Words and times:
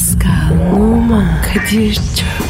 Pascal, 0.00 0.72
Oman, 0.72 1.42
Kadir 1.42 1.94
çok 1.94 2.49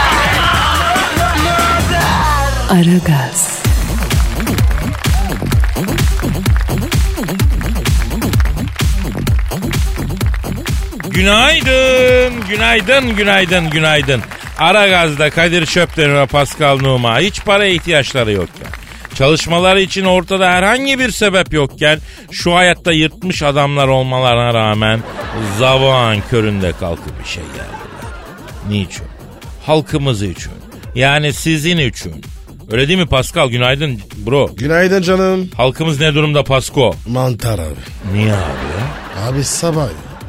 Aragaz, 2.71 3.63
Günaydın, 11.09 12.33
günaydın, 12.49 13.15
günaydın, 13.15 13.69
günaydın. 13.69 14.21
Ara 14.59 14.87
gazda 14.87 15.29
Kadir 15.29 15.65
Çöpten 15.65 16.15
ve 16.15 16.25
Pascal 16.25 16.79
Numa 16.79 17.19
hiç 17.19 17.43
para 17.43 17.65
ihtiyaçları 17.65 18.31
yokken, 18.31 18.67
çalışmaları 19.15 19.81
için 19.81 20.05
ortada 20.05 20.51
herhangi 20.51 20.99
bir 20.99 21.11
sebep 21.11 21.53
yokken 21.53 21.99
şu 22.31 22.55
hayatta 22.55 22.91
yırtmış 22.91 23.43
adamlar 23.43 23.87
olmalarına 23.87 24.53
rağmen 24.53 24.99
zavağın 25.59 26.21
köründe 26.29 26.71
kalkıp 26.71 27.13
işe 27.25 27.41
geldiler. 27.41 27.65
Niçin? 28.69 29.05
Halkımız 29.65 30.23
için. 30.23 30.51
Yani 30.95 31.33
sizin 31.33 31.77
için. 31.77 32.23
Öyle 32.71 32.87
değil 32.87 32.99
mi 32.99 33.05
Pascal? 33.05 33.49
Günaydın 33.49 33.99
bro. 34.17 34.49
Günaydın 34.55 35.01
canım. 35.01 35.49
Halkımız 35.57 35.99
ne 35.99 36.13
durumda 36.13 36.43
Pasko? 36.43 36.95
Mantar 37.07 37.59
abi. 37.59 38.13
Niye 38.13 38.33
abi 38.33 38.35
ya? 38.35 39.27
Abi 39.27 39.43
sabah. 39.43 39.87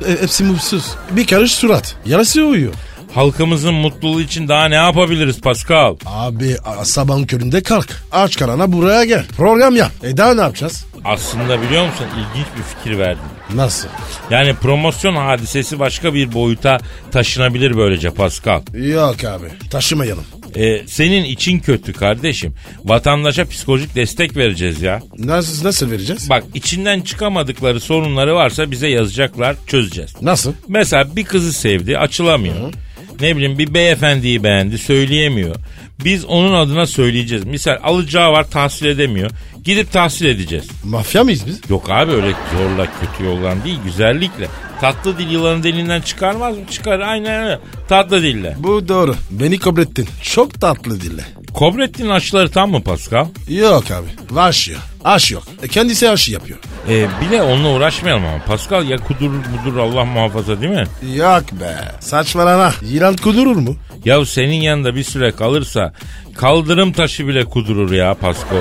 E, 0.08 0.10
hepsi 0.22 0.44
mutsuz. 0.44 0.84
Bir 1.10 1.26
karış 1.26 1.52
surat. 1.52 1.96
Yarısı 2.06 2.42
uyuyor. 2.44 2.72
Halkımızın 3.14 3.74
mutluluğu 3.74 4.20
için 4.20 4.48
daha 4.48 4.64
ne 4.68 4.74
yapabiliriz 4.74 5.40
Pascal? 5.40 5.96
Abi 6.06 6.56
sabahın 6.82 7.24
köründe 7.24 7.62
kalk. 7.62 8.02
Aç 8.12 8.36
karana 8.36 8.72
buraya 8.72 9.04
gel. 9.04 9.24
Program 9.36 9.76
yap. 9.76 9.90
E 10.02 10.16
daha 10.16 10.34
ne 10.34 10.40
yapacağız? 10.40 10.84
Aslında 11.04 11.62
biliyor 11.62 11.86
musun 11.86 12.06
ilginç 12.16 12.46
bir 12.58 12.62
fikir 12.62 12.98
verdim. 12.98 13.22
Nasıl? 13.54 13.88
Yani 14.30 14.54
promosyon 14.54 15.16
hadisesi 15.16 15.78
başka 15.78 16.14
bir 16.14 16.32
boyuta 16.32 16.78
taşınabilir 17.10 17.76
böylece 17.76 18.10
Pascal. 18.10 18.60
Yok 18.74 19.24
abi. 19.24 19.46
Taşımayalım. 19.70 20.24
Ee, 20.56 20.82
senin 20.86 21.24
için 21.24 21.58
kötü 21.58 21.92
kardeşim. 21.92 22.54
Vatandaşa 22.84 23.44
psikolojik 23.44 23.94
destek 23.94 24.36
vereceğiz 24.36 24.82
ya. 24.82 25.00
Nasıl, 25.18 25.64
nasıl 25.64 25.90
vereceğiz? 25.90 26.30
Bak 26.30 26.44
içinden 26.54 27.00
çıkamadıkları 27.00 27.80
sorunları 27.80 28.34
varsa 28.34 28.70
bize 28.70 28.88
yazacaklar 28.88 29.56
çözeceğiz. 29.66 30.14
Nasıl? 30.22 30.52
Mesela 30.68 31.16
bir 31.16 31.24
kızı 31.24 31.52
sevdi 31.52 31.98
açılamıyor. 31.98 32.72
Ne 33.20 33.36
bileyim 33.36 33.58
bir 33.58 33.74
beyefendiyi 33.74 34.44
beğendi 34.44 34.78
söyleyemiyor. 34.78 35.56
Biz 36.04 36.24
onun 36.24 36.54
adına 36.54 36.86
söyleyeceğiz. 36.86 37.44
Misal 37.44 37.78
alacağı 37.82 38.32
var 38.32 38.50
tahsil 38.50 38.86
edemiyor. 38.86 39.30
Gidip 39.64 39.92
tahsil 39.92 40.26
edeceğiz. 40.26 40.68
Mafya 40.84 41.24
mıyız 41.24 41.46
biz? 41.46 41.60
Yok 41.70 41.90
abi 41.90 42.12
öyle 42.12 42.32
zorla 42.58 42.86
kötü 43.00 43.24
yoldan 43.24 43.64
değil 43.64 43.78
güzellikle. 43.84 44.46
Tatlı 44.82 45.18
dil 45.18 45.30
yılanı 45.30 45.62
dilinden 45.62 46.00
çıkarmaz 46.00 46.58
mı? 46.58 46.64
Çıkar 46.70 47.00
aynen 47.00 47.44
öyle. 47.44 47.58
Tatlı 47.88 48.22
dille. 48.22 48.56
Bu 48.58 48.88
doğru. 48.88 49.14
Beni 49.30 49.58
kabrettin. 49.58 50.08
Çok 50.22 50.60
tatlı 50.60 51.00
dille. 51.00 51.22
Kobrettin 51.54 52.08
aşıları 52.08 52.50
tam 52.50 52.70
mı 52.70 52.82
Pascal? 52.82 53.26
Yok 53.48 53.84
abi. 53.90 54.38
Aş 54.40 54.68
yok. 54.68 54.80
Aş 55.04 55.30
yok. 55.30 55.42
E 55.62 55.68
kendisi 55.68 56.10
aşı 56.10 56.32
yapıyor. 56.32 56.58
Ee, 56.88 57.06
bile 57.20 57.42
onunla 57.42 57.68
uğraşmayalım 57.72 58.26
ama. 58.26 58.44
Pascal 58.44 58.88
ya 58.88 58.96
kudurur 58.96 59.30
mudur 59.30 59.78
Allah 59.78 60.04
muhafaza 60.04 60.60
değil 60.60 60.72
mi? 60.72 60.84
Yok 61.16 61.44
be. 61.52 61.76
Saçmalama. 62.00 62.72
Yılan 62.82 63.16
kudurur 63.16 63.56
mu? 63.56 63.76
Ya 64.04 64.26
senin 64.26 64.60
yanında 64.60 64.94
bir 64.94 65.04
süre 65.04 65.32
kalırsa 65.32 65.92
kaldırım 66.36 66.92
taşı 66.92 67.26
bile 67.28 67.44
kudurur 67.44 67.92
ya 67.92 68.14
Pasko. 68.14 68.56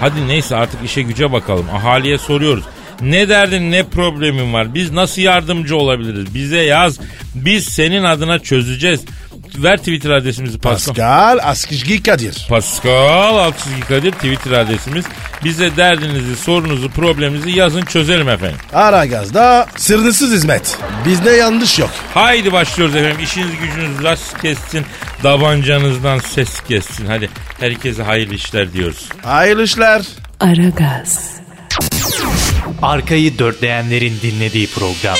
Hadi 0.00 0.28
neyse 0.28 0.56
artık 0.56 0.84
işe 0.84 1.02
güce 1.02 1.32
bakalım. 1.32 1.66
Ahaliye 1.74 2.18
soruyoruz. 2.18 2.64
Ne 3.02 3.28
derdin 3.28 3.70
ne 3.70 3.82
problemin 3.82 4.52
var? 4.52 4.74
Biz 4.74 4.90
nasıl 4.90 5.22
yardımcı 5.22 5.76
olabiliriz? 5.76 6.34
Bize 6.34 6.58
yaz. 6.58 6.98
Biz 7.34 7.64
senin 7.64 8.04
adına 8.04 8.38
çözeceğiz. 8.38 9.00
Ver 9.58 9.76
Twitter 9.76 10.10
adresimizi 10.10 10.58
Pascal. 10.58 10.94
Pascal 10.94 11.38
Askizgi 11.50 12.02
Kadir. 12.02 12.46
Pascal 12.48 13.38
Altçizgi 13.38 13.80
Kadir 13.80 14.12
Twitter 14.12 14.52
adresimiz. 14.52 15.04
Bize 15.44 15.76
derdinizi, 15.76 16.36
sorunuzu, 16.36 16.90
probleminizi 16.90 17.50
yazın 17.50 17.82
çözelim 17.82 18.28
efendim. 18.28 18.56
Ara 18.72 19.06
gazda 19.06 19.66
sırrısız 19.76 20.32
hizmet. 20.32 20.78
Bizde 21.06 21.30
yanlış 21.30 21.78
yok. 21.78 21.90
Haydi 22.14 22.52
başlıyoruz 22.52 22.96
efendim. 22.96 23.20
İşiniz 23.24 23.50
gücünüz 23.62 24.02
rast 24.02 24.42
kessin. 24.42 24.84
Davancanızdan 25.22 26.18
ses 26.18 26.60
kessin. 26.60 27.06
Hadi 27.06 27.30
herkese 27.60 28.02
hayırlı 28.02 28.34
işler 28.34 28.72
diyoruz. 28.72 29.08
Hayırlı 29.22 29.62
işler. 29.62 30.02
Aragaz, 30.40 31.30
Arkayı 32.82 33.38
dörtleyenlerin 33.38 34.20
dinlediği 34.22 34.66
program. 34.70 35.16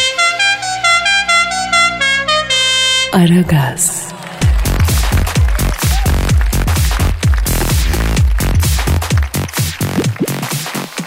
Aragaz, 3.12 4.10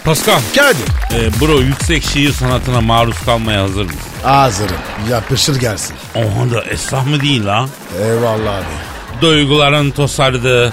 Pascal, 0.04 0.40
Kadir. 0.56 0.84
e, 1.18 1.40
bro 1.40 1.60
yüksek 1.60 2.04
şiir 2.04 2.32
sanatına 2.32 2.80
maruz 2.80 3.16
kalmaya 3.26 3.62
hazır 3.62 3.84
mısın? 3.84 4.00
Hazırım. 4.22 4.76
Yapışır 5.10 5.60
gelsin. 5.60 5.96
Oha 6.14 6.50
da 6.54 6.64
esnaf 6.64 7.06
mı 7.06 7.20
değil 7.20 7.46
la? 7.46 7.68
Eyvallah 8.02 8.56
abi. 8.56 8.64
Duyguların 9.22 9.90
tosardığı, 9.90 10.72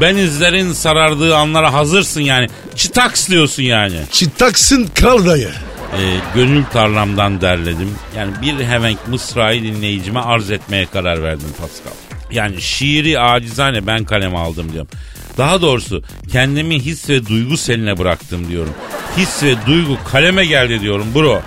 benizlerin 0.00 0.72
sarardığı 0.72 1.36
anlara 1.36 1.72
hazırsın 1.72 2.20
yani. 2.20 2.48
Çıtaks 2.74 3.28
diyorsun 3.28 3.62
yani. 3.62 4.00
Çıtaksın 4.12 4.88
kral 4.94 5.26
dayı. 5.26 5.50
E, 5.92 6.00
gönül 6.34 6.64
tarlamdan 6.64 7.40
derledim. 7.40 7.94
Yani 8.16 8.32
bir 8.42 8.64
hevenk 8.64 9.08
mısrayı 9.08 9.62
dinleyicime 9.62 10.20
arz 10.20 10.50
etmeye 10.50 10.86
karar 10.86 11.22
verdim 11.22 11.48
Pascal. 11.60 11.92
Yani 12.30 12.62
şiiri 12.62 13.20
acizane 13.20 13.86
ben 13.86 14.04
kaleme 14.04 14.38
aldım 14.38 14.72
diyorum. 14.72 14.90
Daha 15.38 15.62
doğrusu 15.62 16.02
kendimi 16.32 16.80
his 16.80 17.08
ve 17.10 17.26
duygu 17.26 17.56
seline 17.56 17.98
bıraktım 17.98 18.48
diyorum. 18.48 18.72
His 19.16 19.42
ve 19.42 19.54
duygu 19.66 19.96
kaleme 20.12 20.46
geldi 20.46 20.80
diyorum 20.80 21.06
bro. 21.14 21.42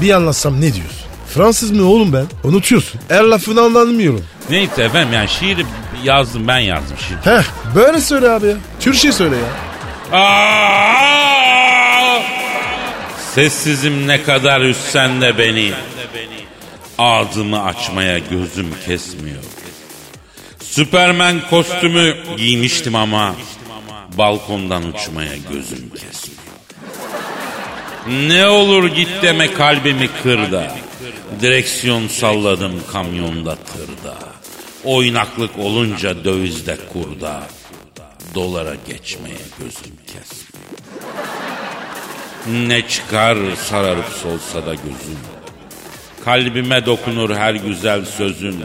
Bir 0.00 0.10
anlatsam 0.10 0.56
ne 0.56 0.74
diyorsun? 0.74 1.06
Fransız 1.34 1.70
mı 1.70 1.82
oğlum 1.82 2.12
ben? 2.12 2.26
Unutuyorsun. 2.44 3.00
Her 3.08 3.24
lafını 3.24 3.60
anlamıyorum. 3.60 4.24
Neyse 4.50 4.82
efendim 4.82 5.12
yani 5.12 5.28
şiiri 5.28 5.66
yazdım 6.04 6.48
ben 6.48 6.58
yazdım 6.58 6.96
şiiri. 7.08 7.36
Heh 7.36 7.44
böyle 7.74 8.00
söyle 8.00 8.30
abi 8.30 8.46
ya. 8.46 8.54
Türkçe 8.80 9.12
söyle 9.12 9.36
ya. 9.36 10.18
Aa! 10.18 10.96
Sessizim 13.34 14.06
ne 14.06 14.22
kadar 14.22 14.60
üssen 14.60 15.20
de 15.20 15.38
beni 15.38 15.72
Ağzımı 16.98 17.64
açmaya 17.64 18.18
gözüm 18.18 18.74
kesmiyor 18.86 19.42
Süpermen 20.60 21.36
kostümü 21.50 22.16
giymiştim 22.36 22.94
ama 22.94 23.34
Balkondan 24.18 24.82
uçmaya 24.82 25.36
gözüm 25.50 25.90
kesmiyor 25.90 26.42
Ne 28.28 28.46
olur 28.46 28.86
git 28.88 29.08
deme 29.22 29.52
kalbimi 29.52 30.08
kırda 30.22 30.76
Direksiyon 31.40 32.08
salladım 32.08 32.72
kamyonda 32.92 33.56
tırda 33.56 34.35
Oynaklık 34.86 35.58
olunca 35.58 36.24
dövizde 36.24 36.76
kurda 36.92 37.42
Dolara 38.34 38.74
geçmeye 38.88 39.38
gözüm 39.58 39.96
kesmiyor 40.06 40.56
ne 42.46 42.88
çıkar 42.88 43.38
sararıp 43.56 44.08
solsa 44.22 44.66
da 44.66 44.74
gözün. 44.74 45.18
Kalbime 46.24 46.86
dokunur 46.86 47.36
her 47.36 47.54
güzel 47.54 48.04
sözün. 48.04 48.64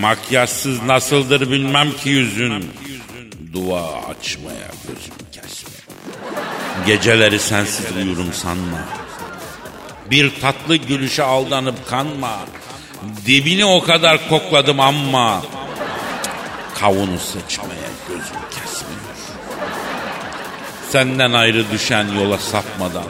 Makyajsız 0.00 0.82
nasıldır 0.82 1.50
bilmem 1.50 1.92
ki 1.92 2.08
yüzün. 2.08 2.70
Dua 3.52 3.92
açmaya 3.92 4.70
gözüm 4.86 5.14
kesmiyor. 5.32 5.82
Geceleri 6.86 7.38
sensiz 7.38 7.96
uyurum 7.96 8.32
sanma. 8.32 8.78
Bir 10.10 10.40
tatlı 10.40 10.76
gülüşe 10.76 11.22
aldanıp 11.22 11.88
kanma. 11.88 12.40
Dibini 13.26 13.64
o 13.64 13.82
kadar 13.82 14.28
kokladım 14.28 14.80
ama. 14.80 15.42
Kavunu 16.80 17.18
seçmeye 17.18 17.88
gözüm 18.08 18.40
kesmiyor. 18.50 19.00
Senden 20.90 21.32
ayrı 21.32 21.70
düşen 21.70 22.06
yola 22.08 22.38
sapmadan 22.38 23.04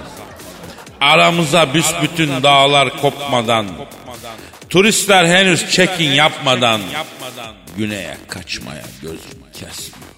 Aramıza 1.00 1.74
büsbütün 1.74 2.42
dağlar 2.42 3.00
kopmadan. 3.00 3.66
Turistler 4.70 5.24
henüz 5.24 5.70
check-in 5.70 6.10
yapmadan. 6.10 6.80
Güneye 7.76 8.16
kaçmaya 8.28 8.84
gözüm 9.02 9.40
kesmiyor. 9.52 10.10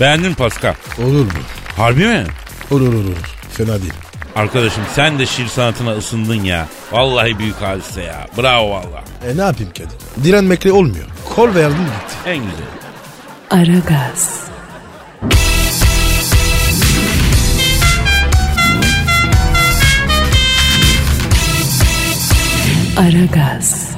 Beğendin 0.00 0.28
mi 0.30 0.34
Pascal? 0.34 0.74
Olur 0.98 1.24
mu? 1.24 1.30
Harbi 1.76 2.06
mi? 2.06 2.26
Olur 2.70 2.92
olur 2.92 3.04
olur. 3.04 3.36
Fena 3.56 3.82
değil. 3.82 3.92
Arkadaşım 4.36 4.82
sen 4.94 5.18
de 5.18 5.26
şiir 5.26 5.46
sanatına 5.46 5.90
ısındın 5.90 6.44
ya. 6.44 6.66
Vallahi 6.92 7.38
büyük 7.38 7.62
hadise 7.62 8.02
ya. 8.02 8.26
Bravo 8.38 8.70
valla. 8.70 9.02
E 9.28 9.36
ne 9.36 9.42
yapayım 9.42 9.72
Kadir? 9.72 10.24
Direnmekle 10.24 10.72
olmuyor. 10.72 11.06
Kol 11.36 11.54
verdim 11.54 11.78
gitti. 11.84 12.16
En 12.26 12.36
güzel. 12.36 12.66
Aragaz, 13.50 14.40
Aragaz, 22.96 23.89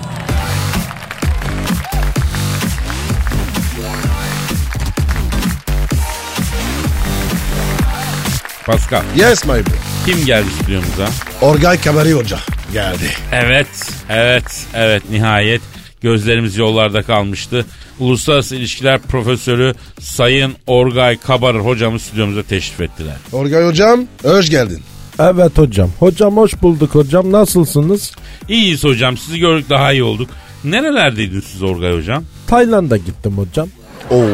Pascal 8.67 9.03
Yes 9.17 9.45
my 9.45 9.51
bro. 9.53 9.75
kim 10.07 10.25
geldi 10.27 10.47
stüdyomuza? 10.63 11.09
Orgay 11.41 11.81
Kabari 11.81 12.13
Hoca 12.13 12.39
geldi. 12.73 13.11
Evet, 13.33 13.67
evet, 14.11 14.67
evet 14.75 15.03
nihayet 15.11 15.61
gözlerimiz 16.01 16.57
yollarda 16.57 17.03
kalmıştı. 17.03 17.67
Uluslararası 17.99 18.57
İlişkiler 18.57 19.01
Profesörü 19.01 19.75
Sayın 20.01 20.53
Orgay 20.67 21.19
Kabarır 21.19 21.61
hocamız 21.61 22.03
stüdyomuza 22.03 22.43
teşrif 22.43 22.81
ettiler. 22.81 23.15
Orgay 23.33 23.65
Hocam 23.67 24.01
hoş 24.23 24.51
geldin. 24.51 24.83
Evet 25.19 25.59
hocam. 25.59 25.91
Hocam 25.99 26.37
hoş 26.37 26.63
bulduk 26.63 26.95
hocam. 26.95 27.33
Nasılsınız? 27.33 28.13
İyiyiz 28.49 28.85
hocam 28.85 29.17
sizi 29.17 29.39
gördük 29.39 29.71
daha 29.71 29.93
iyi 29.93 30.03
olduk. 30.03 30.31
Nerelerdeydiniz 30.65 31.45
siz 31.45 31.63
Orgay 31.63 31.97
hocam? 31.97 32.25
Tayland'a 32.47 32.97
gittim 32.97 33.33
hocam. 33.39 33.69
Oo. 34.11 34.25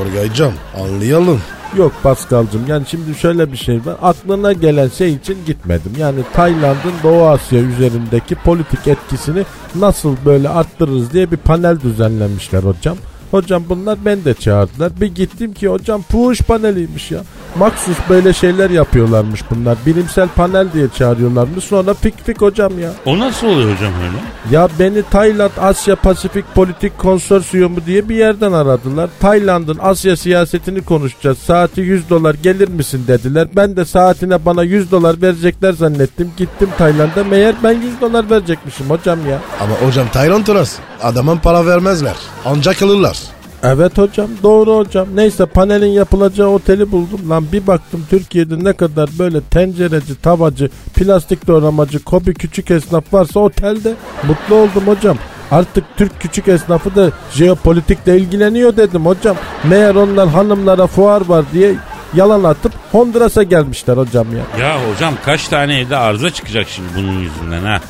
Orgaycam 0.00 0.52
anlayalım. 0.78 1.42
Yok 1.76 1.92
Paskal'cığım 2.02 2.66
yani 2.66 2.86
şimdi 2.86 3.14
şöyle 3.14 3.52
bir 3.52 3.56
şey 3.56 3.76
var. 3.76 3.96
Aklına 4.02 4.52
gelen 4.52 4.88
şey 4.88 5.14
için 5.14 5.38
gitmedim. 5.46 5.92
Yani 5.98 6.20
Tayland'ın 6.32 6.94
Doğu 7.02 7.26
Asya 7.26 7.60
üzerindeki 7.60 8.34
politik 8.34 8.88
etkisini 8.88 9.44
nasıl 9.74 10.16
böyle 10.24 10.48
arttırırız 10.48 11.12
diye 11.12 11.30
bir 11.30 11.36
panel 11.36 11.80
düzenlemişler 11.80 12.62
hocam. 12.62 12.96
Hocam 13.30 13.64
bunlar 13.68 13.98
ben 14.04 14.24
de 14.24 14.34
çağırdılar. 14.34 14.92
Bir 15.00 15.14
gittim 15.14 15.54
ki 15.54 15.68
hocam 15.68 16.02
puş 16.02 16.40
paneliymiş 16.40 17.10
ya. 17.10 17.22
Maksus 17.58 17.96
böyle 18.08 18.32
şeyler 18.32 18.70
yapıyorlarmış 18.70 19.40
bunlar. 19.50 19.78
Bilimsel 19.86 20.28
panel 20.28 20.72
diye 20.72 20.88
çağırıyorlarmış. 20.98 21.64
Sonra 21.64 21.94
pik 21.94 22.26
pik 22.26 22.40
hocam 22.40 22.78
ya. 22.78 22.90
O 23.06 23.18
nasıl 23.18 23.46
oluyor 23.46 23.74
hocam 23.74 23.92
öyle? 24.02 24.16
Ya 24.56 24.68
beni 24.78 25.02
Tayland 25.02 25.50
Asya 25.60 25.96
Pasifik 25.96 26.54
Politik 26.54 26.98
Konsorsiyumu 26.98 27.86
diye 27.86 28.08
bir 28.08 28.16
yerden 28.16 28.52
aradılar. 28.52 29.10
Tayland'ın 29.20 29.78
Asya 29.82 30.16
siyasetini 30.16 30.82
konuşacağız. 30.82 31.38
Saati 31.38 31.80
100 31.80 32.10
dolar 32.10 32.34
gelir 32.42 32.68
misin 32.68 33.04
dediler. 33.08 33.48
Ben 33.56 33.76
de 33.76 33.84
saatine 33.84 34.44
bana 34.46 34.62
100 34.62 34.90
dolar 34.90 35.22
verecekler 35.22 35.72
zannettim. 35.72 36.30
Gittim 36.36 36.68
Tayland'a 36.78 37.24
meğer 37.24 37.54
ben 37.64 37.72
100 37.72 38.00
dolar 38.00 38.30
verecekmişim 38.30 38.90
hocam 38.90 39.18
ya. 39.30 39.38
Ama 39.60 39.88
hocam 39.88 40.06
Tayland 40.12 40.46
orası. 40.46 40.82
Adamın 41.02 41.36
para 41.36 41.66
vermezler. 41.66 42.14
Ancak 42.44 42.82
alırlar. 42.82 43.18
Evet 43.62 43.98
hocam 43.98 44.28
doğru 44.42 44.76
hocam. 44.76 45.08
Neyse 45.14 45.46
panelin 45.46 45.86
yapılacağı 45.86 46.48
oteli 46.48 46.92
buldum. 46.92 47.30
Lan 47.30 47.46
bir 47.52 47.66
baktım 47.66 48.06
Türkiye'de 48.10 48.64
ne 48.64 48.72
kadar 48.72 49.10
böyle 49.18 49.40
tencereci, 49.40 50.22
tavacı, 50.22 50.70
plastik 50.94 51.46
doğramacı, 51.46 52.04
kobi 52.04 52.34
küçük 52.34 52.70
esnaf 52.70 53.04
varsa 53.12 53.40
otelde. 53.40 53.94
Mutlu 54.28 54.54
oldum 54.54 54.86
hocam. 54.86 55.16
Artık 55.50 55.84
Türk 55.96 56.20
küçük 56.20 56.48
esnafı 56.48 56.94
da 56.94 57.10
jeopolitikle 57.32 58.18
ilgileniyor 58.18 58.76
dedim 58.76 59.06
hocam. 59.06 59.36
Meğer 59.64 59.94
onlar 59.94 60.28
hanımlara 60.28 60.86
fuar 60.86 61.28
var 61.28 61.44
diye 61.52 61.74
yalan 62.14 62.44
atıp 62.44 62.72
Honduras'a 62.92 63.42
gelmişler 63.42 63.96
hocam 63.96 64.26
ya. 64.36 64.66
Ya 64.66 64.78
hocam 64.90 65.14
kaç 65.24 65.48
tane 65.48 65.78
evde 65.80 65.96
arıza 65.96 66.30
çıkacak 66.30 66.66
şimdi 66.68 66.88
bunun 66.96 67.18
yüzünden 67.20 67.62
ha? 67.62 67.80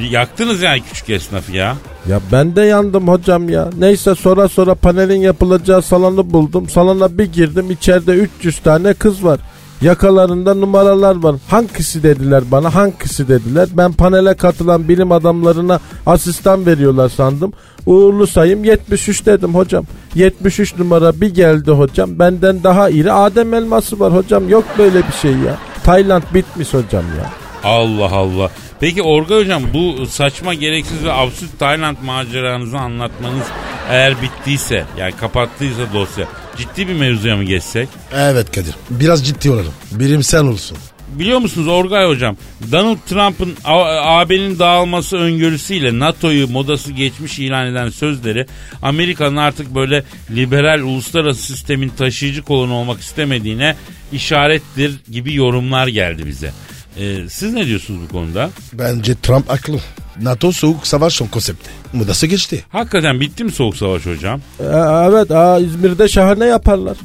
Yaktınız 0.00 0.62
yani 0.62 0.82
küçük 0.88 1.10
esnafı 1.10 1.52
ya. 1.52 1.76
Ya 2.08 2.20
ben 2.32 2.56
de 2.56 2.62
yandım 2.62 3.08
hocam 3.08 3.48
ya. 3.48 3.70
Neyse 3.78 4.14
sonra 4.14 4.48
sonra 4.48 4.74
panelin 4.74 5.20
yapılacağı 5.20 5.82
salonu 5.82 6.30
buldum. 6.30 6.68
Salona 6.68 7.18
bir 7.18 7.32
girdim 7.32 7.70
içeride 7.70 8.12
300 8.12 8.58
tane 8.58 8.94
kız 8.94 9.24
var. 9.24 9.40
Yakalarında 9.82 10.54
numaralar 10.54 11.22
var. 11.22 11.36
Hangisi 11.48 12.02
dediler 12.02 12.42
bana 12.50 12.74
hangisi 12.74 13.28
dediler. 13.28 13.68
Ben 13.72 13.92
panele 13.92 14.34
katılan 14.34 14.88
bilim 14.88 15.12
adamlarına 15.12 15.80
asistan 16.06 16.66
veriyorlar 16.66 17.08
sandım. 17.08 17.52
Uğurlu 17.86 18.26
sayım 18.26 18.64
73 18.64 19.26
dedim 19.26 19.54
hocam. 19.54 19.84
73 20.14 20.78
numara 20.78 21.20
bir 21.20 21.34
geldi 21.34 21.70
hocam. 21.70 22.18
Benden 22.18 22.62
daha 22.64 22.90
iri 22.90 23.12
Adem 23.12 23.54
elması 23.54 24.00
var 24.00 24.14
hocam. 24.14 24.48
Yok 24.48 24.64
böyle 24.78 24.98
bir 24.98 25.12
şey 25.22 25.30
ya. 25.32 25.58
Tayland 25.84 26.22
bitmiş 26.34 26.74
hocam 26.74 27.04
ya. 27.18 27.47
Allah 27.64 28.12
Allah. 28.12 28.50
Peki 28.80 29.02
Orga 29.02 29.36
hocam 29.36 29.62
bu 29.74 30.06
saçma 30.06 30.54
gereksiz 30.54 31.04
ve 31.04 31.12
absürt 31.12 31.58
Tayland 31.58 31.96
maceranızı 32.04 32.78
anlatmanız 32.78 33.46
eğer 33.90 34.14
bittiyse 34.22 34.84
yani 34.98 35.12
kapattıysa 35.12 35.92
dosya 35.94 36.26
ciddi 36.56 36.88
bir 36.88 36.94
mevzuya 36.94 37.36
mı 37.36 37.44
geçsek? 37.44 37.88
Evet 38.14 38.52
Kadir. 38.52 38.74
Biraz 38.90 39.26
ciddi 39.26 39.50
olalım. 39.50 39.72
Bilimsel 39.92 40.44
olsun. 40.44 40.78
Biliyor 41.12 41.38
musunuz 41.38 41.68
Orgay 41.68 42.06
hocam 42.08 42.36
Donald 42.72 42.98
Trump'ın 43.08 43.54
AB'nin 43.64 44.58
dağılması 44.58 45.16
öngörüsüyle 45.16 45.98
NATO'yu 45.98 46.48
modası 46.48 46.92
geçmiş 46.92 47.38
ilan 47.38 47.66
eden 47.66 47.88
sözleri 47.88 48.46
Amerika'nın 48.82 49.36
artık 49.36 49.74
böyle 49.74 50.04
liberal 50.30 50.80
uluslararası 50.80 51.42
sistemin 51.42 51.88
taşıyıcı 51.88 52.42
kolonu 52.42 52.74
olmak 52.74 53.00
istemediğine 53.00 53.76
işarettir 54.12 54.92
gibi 55.10 55.34
yorumlar 55.34 55.86
geldi 55.86 56.26
bize. 56.26 56.52
Ee, 57.00 57.28
siz 57.28 57.52
ne 57.52 57.66
diyorsunuz 57.66 58.00
bu 58.08 58.12
konuda? 58.12 58.50
Bence 58.72 59.14
Trump 59.14 59.48
haklı. 59.50 59.78
NATO 60.22 60.52
soğuk 60.52 60.86
savaş 60.86 61.12
son 61.12 61.26
konsepti. 61.26 61.70
Modası 61.92 62.26
geçti. 62.26 62.64
Hakikaten 62.72 63.20
bitti 63.20 63.44
mi 63.44 63.52
soğuk 63.52 63.76
savaş 63.76 64.06
hocam? 64.06 64.40
Ee, 64.60 64.64
evet 65.08 65.30
aa, 65.30 65.58
İzmir'de 65.58 66.08
şahane 66.08 66.44
yaparlar. 66.46 66.96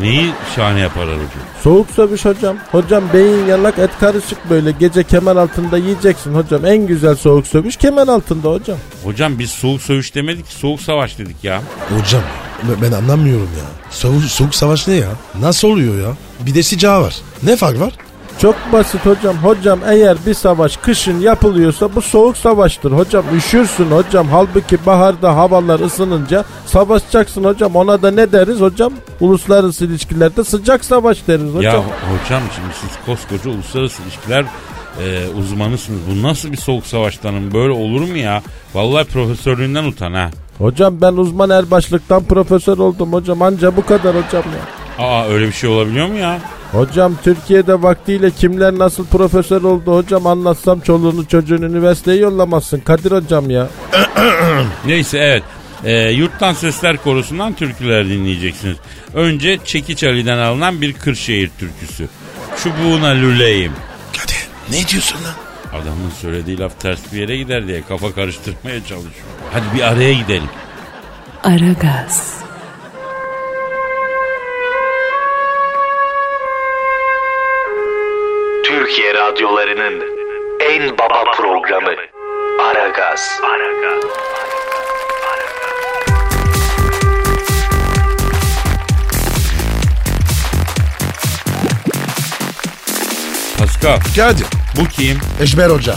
Neyi 0.00 0.30
şahane 0.56 0.80
yaparlar 0.80 1.14
hocam? 1.14 1.28
Soğuk 1.62 1.90
sövüş 1.90 2.24
hocam. 2.24 2.56
Hocam 2.72 3.04
beyin 3.14 3.46
yanak 3.46 3.78
et 3.78 3.90
karışık 4.00 4.50
böyle 4.50 4.70
gece 4.72 5.02
kemer 5.04 5.36
altında 5.36 5.78
yiyeceksin 5.78 6.34
hocam. 6.34 6.66
En 6.66 6.86
güzel 6.86 7.14
soğuk 7.16 7.46
sövüş 7.46 7.76
kemer 7.76 8.08
altında 8.08 8.48
hocam. 8.50 8.78
Hocam 9.04 9.38
biz 9.38 9.50
soğuk 9.50 9.82
sövüş 9.82 10.14
demedik 10.14 10.46
ki 10.48 10.54
soğuk 10.54 10.80
savaş 10.80 11.18
dedik 11.18 11.44
ya. 11.44 11.62
Hocam 11.98 12.22
ben- 12.62 12.82
ben 12.90 12.96
anlamıyorum 12.96 13.50
ya. 13.58 13.64
Soğuk, 13.90 14.24
soğuk 14.24 14.54
savaş 14.54 14.88
ne 14.88 14.94
ya? 14.94 15.08
Nasıl 15.40 15.68
oluyor 15.68 16.08
ya? 16.08 16.16
Bir 16.46 16.54
de 16.54 16.62
sıcağı 16.62 17.02
var. 17.02 17.14
Ne 17.42 17.56
fark 17.56 17.80
var? 17.80 17.92
Çok 18.42 18.56
basit 18.72 19.06
hocam. 19.06 19.36
Hocam 19.36 19.80
eğer 19.86 20.16
bir 20.26 20.34
savaş 20.34 20.76
kışın 20.76 21.20
yapılıyorsa 21.20 21.94
bu 21.94 22.02
soğuk 22.02 22.36
savaştır 22.36 22.92
hocam. 22.92 23.24
Üşürsün 23.36 23.90
hocam. 23.90 24.28
Halbuki 24.30 24.86
baharda 24.86 25.36
havalar 25.36 25.80
ısınınca 25.80 26.44
savaşacaksın 26.66 27.44
hocam. 27.44 27.76
Ona 27.76 28.02
da 28.02 28.10
ne 28.10 28.32
deriz 28.32 28.60
hocam? 28.60 28.92
Uluslararası 29.20 29.84
ilişkilerde 29.84 30.44
sıcak 30.44 30.84
savaş 30.84 31.26
deriz 31.28 31.54
hocam. 31.54 31.74
Ya 31.74 31.82
hocam 31.82 32.42
şimdi 32.54 32.74
siz 32.80 32.90
koskoca 33.06 33.50
uluslararası 33.50 34.02
ilişkiler 34.02 34.44
e, 35.04 35.28
uzmanısınız. 35.38 36.00
Bu 36.10 36.22
nasıl 36.22 36.52
bir 36.52 36.56
soğuk 36.56 36.86
savaş 36.86 37.18
tanımı? 37.18 37.54
Böyle 37.54 37.72
olur 37.72 38.00
mu 38.00 38.16
ya? 38.16 38.42
Vallahi 38.74 39.04
profesörlüğünden 39.04 39.84
utan 39.84 40.12
ha. 40.12 40.30
Hocam 40.58 41.00
ben 41.00 41.12
uzman 41.12 41.50
erbaşlıktan 41.50 42.24
profesör 42.24 42.78
oldum 42.78 43.12
hocam. 43.12 43.42
Anca 43.42 43.76
bu 43.76 43.86
kadar 43.86 44.16
hocam 44.16 44.44
ya. 44.44 44.81
Aa 44.98 45.26
öyle 45.28 45.46
bir 45.46 45.52
şey 45.52 45.70
olabiliyor 45.70 46.06
mu 46.06 46.18
ya? 46.18 46.38
Hocam 46.72 47.16
Türkiye'de 47.24 47.82
vaktiyle 47.82 48.30
kimler 48.30 48.78
nasıl 48.78 49.06
profesör 49.06 49.62
oldu 49.62 49.96
hocam 49.96 50.26
anlatsam 50.26 50.80
çoluğunu 50.80 51.28
çocuğunu 51.28 51.64
üniversiteye 51.66 52.18
yollamazsın 52.18 52.80
Kadir 52.80 53.12
hocam 53.12 53.50
ya. 53.50 53.68
Neyse 54.86 55.18
evet. 55.18 55.42
E, 55.84 56.10
yurttan 56.10 56.52
Sesler 56.52 56.96
Korusu'ndan 56.96 57.54
türküler 57.54 58.08
dinleyeceksiniz. 58.08 58.76
Önce 59.14 59.58
Çekiç 59.64 60.04
Ali'den 60.04 60.38
alınan 60.38 60.80
bir 60.80 60.92
Kırşehir 60.92 61.50
türküsü. 61.58 62.08
Çubuğuna 62.62 63.08
lüleyim. 63.08 63.72
Kadir 64.12 64.48
ne 64.70 64.88
diyorsun 64.88 65.18
lan? 65.24 65.34
Adamın 65.80 66.10
söylediği 66.20 66.58
laf 66.58 66.80
ters 66.80 67.00
bir 67.12 67.18
yere 67.18 67.36
gider 67.36 67.66
diye 67.68 67.82
kafa 67.88 68.12
karıştırmaya 68.14 68.80
çalışıyor. 68.80 69.26
Hadi 69.52 69.64
bir 69.74 69.82
araya 69.82 70.12
gidelim. 70.12 70.48
Aragaz, 71.44 72.41
radyolarının 79.32 80.02
en 80.60 80.98
baba 80.98 81.24
programı 81.36 81.90
Aragaz. 82.60 83.40
Aragaz. 83.44 84.04
Pascal, 93.58 93.98
Kadir. 94.16 94.46
bu 94.80 94.88
kim? 94.88 95.18
Eşber 95.42 95.70
Hoca. 95.70 95.94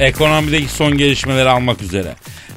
Ekonomideki 0.00 0.68
son 0.68 0.98
gelişmeleri 0.98 1.48
almak 1.48 1.82
üzere. 1.82 2.14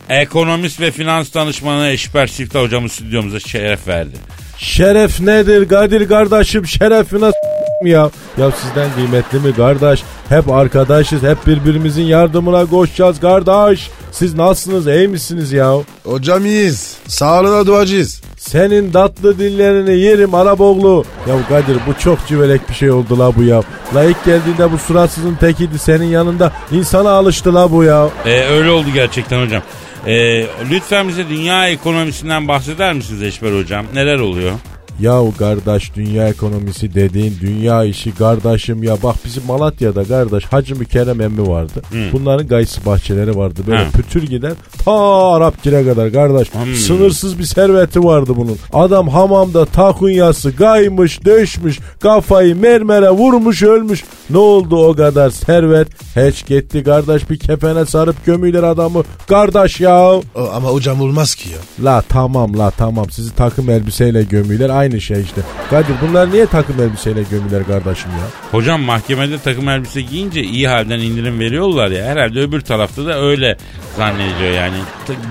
Ekonomist 0.09 0.79
ve 0.81 0.91
finans 0.91 1.33
danışmanı 1.33 1.87
Eşber 1.89 2.27
Siftah 2.27 2.61
hocamız 2.61 2.91
stüdyomuza 2.91 3.39
şeref 3.39 3.87
verdi. 3.87 4.15
Şeref 4.57 5.19
nedir 5.19 5.69
Kadir 5.69 6.07
kardeşim 6.07 6.67
şerefine 6.67 7.31
s- 7.31 7.56
ya. 7.85 8.09
Ya 8.37 8.51
sizden 8.51 8.89
kıymetli 8.95 9.39
mi 9.39 9.55
kardeş? 9.55 10.03
Hep 10.29 10.51
arkadaşız 10.51 11.23
hep 11.23 11.47
birbirimizin 11.47 12.03
yardımına 12.03 12.65
koşacağız 12.65 13.19
kardeş. 13.19 13.89
Siz 14.11 14.33
nasılsınız 14.35 14.87
iyi 14.87 15.07
misiniz 15.07 15.51
ya? 15.51 15.73
Hocam 16.03 16.45
iyiyiz. 16.45 16.97
Sağlığına 17.07 17.65
duacıyız. 17.67 18.21
Senin 18.37 18.91
tatlı 18.91 19.39
dillerini 19.39 19.97
yerim 19.97 20.35
Araboğlu. 20.35 21.05
Ya 21.29 21.35
Kadir 21.49 21.77
bu 21.87 21.99
çok 22.03 22.27
cüvelek 22.27 22.69
bir 22.69 22.73
şey 22.73 22.91
oldu 22.91 23.19
la 23.19 23.35
bu 23.35 23.43
ya. 23.43 23.61
La 23.95 24.03
ilk 24.03 24.25
geldiğinde 24.25 24.71
bu 24.71 24.77
suratsızın 24.77 25.35
tekiydi 25.35 25.79
senin 25.79 26.05
yanında. 26.05 26.51
insana 26.71 27.09
alıştı 27.09 27.53
la 27.55 27.71
bu 27.71 27.83
ya. 27.83 28.09
Ee, 28.25 28.45
öyle 28.45 28.69
oldu 28.69 28.87
gerçekten 28.93 29.45
hocam. 29.45 29.61
Ee, 30.07 30.45
lütfen 30.71 31.07
bize 31.07 31.29
dünya 31.29 31.69
ekonomisinden 31.69 32.47
bahseder 32.47 32.93
misiniz 32.93 33.23
Eşber 33.23 33.59
hocam? 33.59 33.85
Neler 33.93 34.19
oluyor? 34.19 34.51
Yahu 34.99 35.33
kardeş 35.39 35.95
dünya 35.95 36.27
ekonomisi 36.27 36.93
dediğin 36.93 37.33
dünya 37.41 37.83
işi 37.83 38.15
kardeşim 38.15 38.83
ya 38.83 38.97
bak 39.03 39.15
bizim 39.25 39.43
Malatya'da 39.47 40.03
kardeş 40.03 40.45
Hacı 40.45 40.75
Mükerrem 40.75 41.21
emmi 41.21 41.47
vardı. 41.47 41.81
Bunların 42.13 42.47
gayısı 42.47 42.85
bahçeleri 42.85 43.37
vardı 43.37 43.61
böyle 43.67 43.85
Hı. 43.85 43.91
pütür 43.91 44.23
giden 44.23 44.53
ta 44.85 44.91
Arapgir'e 45.31 45.85
kadar 45.85 46.11
kardeş. 46.11 46.53
Hmm. 46.53 46.75
Sınırsız 46.75 47.39
bir 47.39 47.43
serveti 47.43 48.03
vardı 48.03 48.33
bunun. 48.35 48.57
Adam 48.73 49.07
hamamda 49.07 49.65
takunyası 49.65 50.51
gaymış 50.51 51.25
döşmüş 51.25 51.79
kafayı 51.99 52.55
mermere 52.55 53.09
vurmuş 53.09 53.63
ölmüş. 53.63 54.03
Ne 54.29 54.37
oldu 54.37 54.85
o 54.87 54.93
kadar 54.93 55.29
servet? 55.29 55.87
Hiç 56.15 56.45
gitti 56.45 56.83
kardeş 56.83 57.29
bir 57.29 57.39
kefene 57.39 57.85
sarıp 57.85 58.25
gömüler 58.25 58.63
adamı. 58.63 59.03
Kardeş 59.27 59.79
ya. 59.79 60.11
O, 60.11 60.21
ama 60.53 60.69
hocam 60.69 61.01
olmaz 61.01 61.35
ki 61.35 61.49
ya. 61.49 61.57
La 61.85 62.01
tamam 62.09 62.59
la 62.59 62.71
tamam 62.71 63.09
sizi 63.09 63.35
takım 63.35 63.69
elbiseyle 63.69 64.23
gömüler 64.23 64.69
aynı 64.69 64.86
şey 65.01 65.21
işte. 65.21 65.41
Kadir 65.69 65.93
bunlar 66.07 66.31
niye 66.31 66.45
takım 66.45 66.81
elbiseyle 66.81 67.23
gömüler 67.31 67.63
kardeşim 67.67 68.11
ya? 68.11 68.25
Hocam 68.51 68.81
mahkemede 68.81 69.39
takım 69.39 69.69
elbise 69.69 70.01
giyince 70.01 70.41
iyi 70.43 70.67
halden 70.67 70.99
indirim 70.99 71.39
veriyorlar 71.39 71.87
ya. 71.91 72.05
Herhalde 72.05 72.39
öbür 72.39 72.61
tarafta 72.61 73.05
da 73.05 73.21
öyle 73.21 73.57
zannediyor 73.97 74.51
yani. 74.51 74.75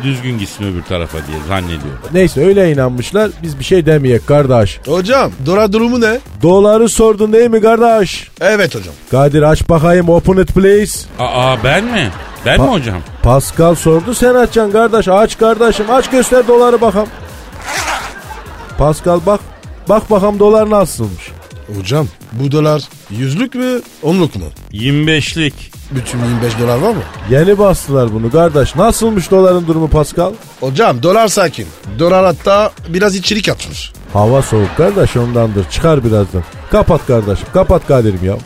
Düzgün 0.02 0.38
gitsin 0.38 0.64
öbür 0.72 0.82
tarafa 0.82 1.18
diye 1.18 1.38
zannediyor. 1.48 1.94
Neyse 2.12 2.46
öyle 2.46 2.72
inanmışlar 2.72 3.30
biz 3.42 3.58
bir 3.58 3.64
şey 3.64 3.86
demeyek 3.86 4.26
kardeş. 4.26 4.80
Hocam 4.86 5.32
dolar 5.46 5.72
durumu 5.72 6.00
ne? 6.00 6.18
Doları 6.42 6.88
sordun 6.88 7.32
değil 7.32 7.50
mi 7.50 7.60
kardeş? 7.60 8.28
Evet 8.40 8.74
hocam. 8.74 8.94
Kadir 9.10 9.42
aç 9.42 9.68
bakayım 9.68 10.08
open 10.08 10.36
it 10.42 10.54
please. 10.54 11.06
Aa 11.18 11.56
ben 11.64 11.84
mi? 11.84 12.08
Ben 12.46 12.60
mi 12.60 12.66
Pa- 12.66 12.72
hocam? 12.72 12.98
Pascal 13.22 13.74
sordu 13.74 14.14
sen 14.14 14.34
açacaksın 14.34 14.72
kardeş 14.72 15.08
aç 15.08 15.38
kardeşim 15.38 15.90
aç 15.90 16.10
göster 16.10 16.48
doları 16.48 16.80
bakalım. 16.80 17.08
Pascal 18.78 19.20
bak 19.26 19.40
bak 19.88 20.10
bakalım 20.10 20.38
dolar 20.38 20.70
nasılmış. 20.70 21.30
Hocam 21.78 22.06
bu 22.32 22.52
dolar 22.52 22.82
yüzlük 23.10 23.54
mü 23.54 23.80
onluk 24.02 24.36
mu? 24.36 24.44
25'lik. 24.72 25.54
Bütün 25.90 26.18
25 26.18 26.58
dolar 26.60 26.78
var 26.78 26.90
mı? 26.90 27.02
Yeni 27.30 27.58
bastılar 27.58 28.12
bunu 28.14 28.30
kardeş. 28.30 28.76
Nasılmış 28.76 29.30
doların 29.30 29.66
durumu 29.66 29.88
Pascal? 29.88 30.32
Hocam 30.60 31.02
dolar 31.02 31.28
sakin. 31.28 31.66
Dolar 31.98 32.24
hatta 32.24 32.72
biraz 32.88 33.14
içilik 33.16 33.48
yapmış. 33.48 33.92
Hava 34.12 34.42
soğuk 34.42 34.76
kardeş 34.76 35.16
ondandır. 35.16 35.70
Çıkar 35.70 36.04
birazdan. 36.04 36.42
Kapat 36.70 37.06
kardeşim. 37.06 37.46
Kapat 37.52 37.86
Kadir'im 37.86 38.24
ya. 38.24 38.36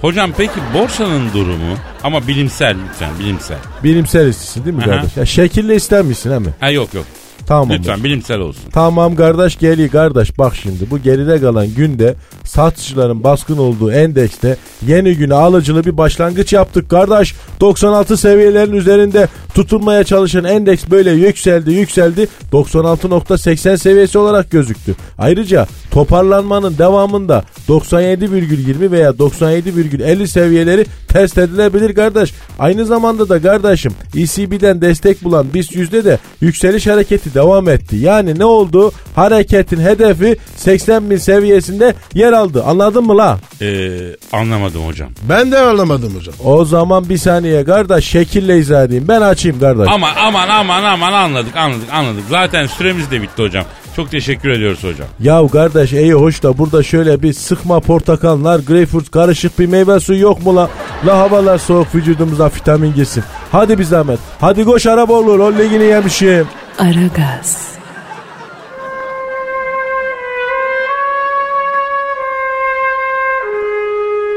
Hocam 0.00 0.30
peki 0.36 0.60
borsanın 0.74 1.32
durumu 1.34 1.74
ama 2.04 2.26
bilimsel 2.26 2.76
lütfen 2.88 3.10
bilimsel. 3.20 3.58
Bilimsel 3.84 4.28
istisin 4.28 4.64
değil 4.64 4.76
mi 4.76 4.82
Aha. 4.82 4.90
kardeş? 4.90 5.16
Ya 5.16 5.26
şekille 5.26 5.74
istenmişsin 5.76 6.32
he 6.32 6.38
mi? 6.38 6.48
Ha 6.60 6.70
yok 6.70 6.94
yok. 6.94 7.04
Tamam. 7.50 7.70
Lütfen 7.70 8.04
bilimsel 8.04 8.38
olsun. 8.38 8.62
Tamam 8.72 9.16
kardeş 9.16 9.58
geliyor 9.58 9.90
kardeş 9.90 10.38
bak 10.38 10.56
şimdi 10.56 10.90
bu 10.90 10.98
geride 10.98 11.40
kalan 11.40 11.74
günde 11.74 12.14
satıcıların 12.44 13.24
baskın 13.24 13.58
olduğu 13.58 13.92
endekste 13.92 14.56
yeni 14.86 15.16
güne 15.16 15.34
alıcılı 15.34 15.84
bir 15.84 15.96
başlangıç 15.96 16.52
yaptık 16.52 16.90
kardeş. 16.90 17.34
96 17.60 18.16
seviyelerin 18.16 18.72
üzerinde 18.72 19.28
tutunmaya 19.54 20.04
çalışan 20.04 20.44
endeks 20.44 20.84
böyle 20.90 21.10
yükseldi 21.10 21.72
yükseldi 21.72 22.28
96.80 22.52 23.78
seviyesi 23.78 24.18
olarak 24.18 24.50
gözüktü. 24.50 24.94
Ayrıca 25.18 25.66
toparlanmanın 25.90 26.78
devamında 26.78 27.44
97,20 27.68 28.90
veya 28.90 29.10
97,50 29.10 30.26
seviyeleri 30.26 30.86
test 31.08 31.38
edilebilir 31.38 31.94
kardeş. 31.94 32.34
Aynı 32.58 32.86
zamanda 32.86 33.28
da 33.28 33.42
kardeşim 33.42 33.92
ECB'den 34.16 34.80
destek 34.80 35.24
bulan 35.24 35.54
BIST 35.54 35.74
yüzde 35.74 36.04
de 36.04 36.18
yükseliş 36.40 36.86
hareketi 36.86 37.34
devam 37.34 37.68
etti. 37.68 37.96
Yani 37.96 38.38
ne 38.38 38.44
oldu? 38.44 38.92
Hareketin 39.14 39.80
hedefi 39.80 40.36
80 40.56 41.10
bin 41.10 41.16
seviyesinde 41.16 41.94
yer 42.14 42.32
aldı. 42.32 42.64
Anladın 42.64 43.04
mı 43.04 43.16
la? 43.16 43.38
Ee, 43.62 44.16
anlamadım 44.32 44.86
hocam. 44.86 45.10
Ben 45.28 45.52
de 45.52 45.58
anlamadım 45.58 46.14
hocam. 46.16 46.34
O 46.44 46.64
zaman 46.64 47.08
bir 47.08 47.18
saniye 47.18 47.64
kardeş 47.64 48.04
şekille 48.04 48.58
izah 48.58 48.84
edeyim. 48.84 49.04
Ben 49.08 49.20
açayım 49.40 49.60
kardeş. 49.60 49.88
Aman 49.90 50.12
aman 50.16 50.48
aman 50.48 50.84
aman 50.84 51.12
anladık 51.12 51.56
anladık 51.56 51.92
anladık. 51.92 52.24
Zaten 52.28 52.66
süremiz 52.66 53.10
de 53.10 53.22
bitti 53.22 53.42
hocam. 53.42 53.64
Çok 53.96 54.10
teşekkür 54.10 54.50
ediyoruz 54.50 54.84
hocam. 54.84 55.06
Ya 55.20 55.48
kardeş 55.52 55.92
iyi 55.92 56.14
hoş 56.14 56.42
da 56.42 56.58
burada 56.58 56.82
şöyle 56.82 57.22
bir 57.22 57.32
sıkma 57.32 57.80
portakallar, 57.80 58.58
greyfurt 58.58 59.10
karışık 59.10 59.58
bir 59.58 59.66
meyve 59.66 60.00
suyu 60.00 60.20
yok 60.20 60.44
mu 60.44 60.56
la? 60.56 60.70
La 61.06 61.18
havalar 61.18 61.58
soğuk 61.58 61.94
vücudumuza 61.94 62.46
vitamin 62.46 62.94
girsin. 62.94 63.24
Hadi 63.52 63.78
bir 63.78 63.84
zahmet. 63.84 64.18
Hadi 64.40 64.64
koş 64.64 64.86
araba 64.86 65.12
olur. 65.12 65.38
O 65.38 65.52
ligini 65.52 65.84
yemişim. 65.84 66.46
Aragaz, 66.78 67.70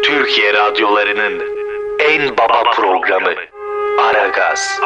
Türkiye 0.03 0.53
radyolarının 0.53 1.41
en 1.99 2.37
baba 2.37 2.63
programı 2.75 3.52
Aragaz. 4.03 4.79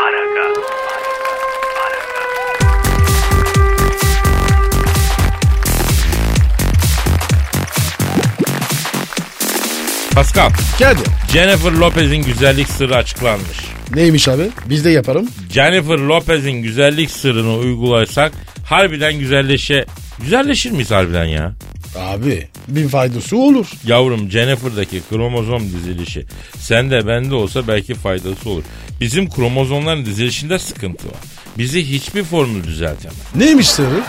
Pascal, 10.15 10.49
Kadir. 10.79 11.03
Jennifer 11.33 11.71
Lopez'in 11.71 12.23
güzellik 12.23 12.69
sırrı 12.69 12.95
açıklanmış. 12.95 13.57
Neymiş 13.95 14.27
abi? 14.27 14.49
Biz 14.65 14.85
de 14.85 14.89
yaparım. 14.89 15.27
Jennifer 15.51 15.97
Lopez'in 15.97 16.61
güzellik 16.61 17.11
sırrını 17.11 17.55
uygulasak 17.55 18.31
harbiden 18.65 19.19
güzelleşe... 19.19 19.85
Güzelleşir 20.19 20.71
miyiz 20.71 20.91
harbiden 20.91 21.25
ya? 21.25 21.53
Abi 21.99 22.47
bir 22.67 22.89
faydası 22.89 23.37
olur. 23.37 23.67
Yavrum 23.85 24.31
Jennifer'daki 24.31 25.01
kromozom 25.09 25.63
dizilişi 25.63 26.25
sende 26.57 27.07
bende 27.07 27.35
olsa 27.35 27.67
belki 27.67 27.93
faydası 27.93 28.49
olur. 28.49 28.63
Bizim 29.01 29.29
kromozomların 29.29 30.05
dizilişinde 30.05 30.59
sıkıntı 30.59 31.07
var. 31.07 31.17
Bizi 31.57 31.89
hiçbir 31.91 32.23
formül 32.23 32.63
düzeltemez. 32.63 33.17
Neymiş 33.35 33.67
sırrı? 33.69 34.01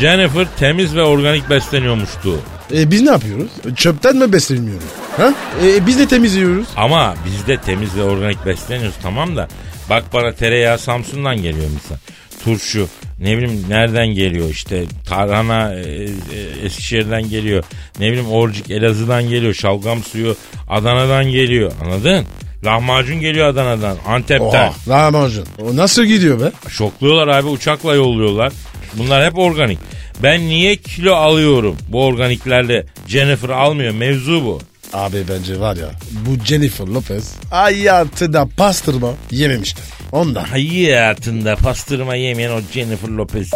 Jennifer 0.00 0.46
temiz 0.58 0.94
ve 0.94 1.02
organik 1.02 1.50
besleniyormuştu. 1.50 2.40
E, 2.72 2.90
biz 2.90 3.02
ne 3.02 3.10
yapıyoruz? 3.10 3.50
Çöpten 3.76 4.16
mi 4.16 4.32
besleniyoruz? 4.32 4.84
Ha? 5.16 5.34
E, 5.64 5.86
biz 5.86 5.98
de 5.98 6.08
temizliyoruz. 6.08 6.66
Ama 6.76 7.14
biz 7.26 7.46
de 7.46 7.56
temiz 7.56 7.96
ve 7.96 8.02
organik 8.02 8.46
besleniyoruz 8.46 8.96
tamam 9.02 9.36
da 9.36 9.48
bak 9.90 10.04
bana 10.12 10.32
tereyağı 10.32 10.78
Samsun'dan 10.78 11.36
geliyor 11.36 11.66
misal. 11.74 11.96
Turşu 12.44 12.88
ne 13.24 13.38
bileyim 13.38 13.64
nereden 13.68 14.06
geliyor 14.06 14.50
işte 14.50 14.84
tarhana 15.06 15.74
e, 15.74 15.80
e, 15.80 16.64
Eskişehir'den 16.64 17.28
geliyor. 17.28 17.64
Ne 17.98 18.06
bileyim 18.06 18.30
orcik 18.30 18.70
Elazığ'dan 18.70 19.28
geliyor. 19.28 19.54
Şalgam 19.54 20.02
suyu 20.02 20.36
Adana'dan 20.68 21.24
geliyor 21.24 21.72
anladın? 21.84 22.26
Lahmacun 22.64 23.20
geliyor 23.20 23.46
Adana'dan, 23.48 23.96
Antep'ten. 24.06 24.68
Oha 24.68 24.74
lahmacun. 24.88 25.46
O 25.62 25.76
nasıl 25.76 26.04
gidiyor 26.04 26.40
be? 26.40 26.52
Şokluyorlar 26.68 27.28
abi 27.28 27.48
uçakla 27.48 27.94
yolluyorlar. 27.94 28.52
Bunlar 28.94 29.26
hep 29.26 29.38
organik. 29.38 29.78
Ben 30.22 30.40
niye 30.40 30.76
kilo 30.76 31.14
alıyorum 31.14 31.76
bu 31.88 32.04
organiklerle 32.04 32.86
Jennifer 33.06 33.48
almıyor 33.48 33.94
mevzu 33.94 34.44
bu. 34.44 34.60
Abi 34.92 35.16
bence 35.28 35.60
var 35.60 35.76
ya 35.76 35.90
bu 36.26 36.44
Jennifer 36.44 36.86
Lopez 36.86 37.32
hayatında 37.50 38.48
pastırma 38.56 39.10
yememiştir. 39.30 39.84
Ondan. 40.14 40.44
Hayatında 40.44 41.56
pastırma 41.56 42.14
yemeyen 42.14 42.50
o 42.50 42.60
Jennifer 42.72 43.08
Lopez 43.08 43.50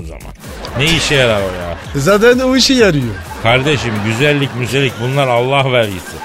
o 0.00 0.04
zaman. 0.04 0.34
Ne 0.78 0.84
işe 0.84 1.14
yarar 1.14 1.40
o 1.40 1.54
ya? 1.54 1.78
Zaten 1.94 2.38
o 2.38 2.56
işe 2.56 2.74
yarıyor. 2.74 3.14
Kardeşim 3.42 3.92
güzellik 4.06 4.56
müzellik 4.56 4.92
bunlar 5.02 5.28
Allah 5.28 5.72
vergisi. 5.72 6.16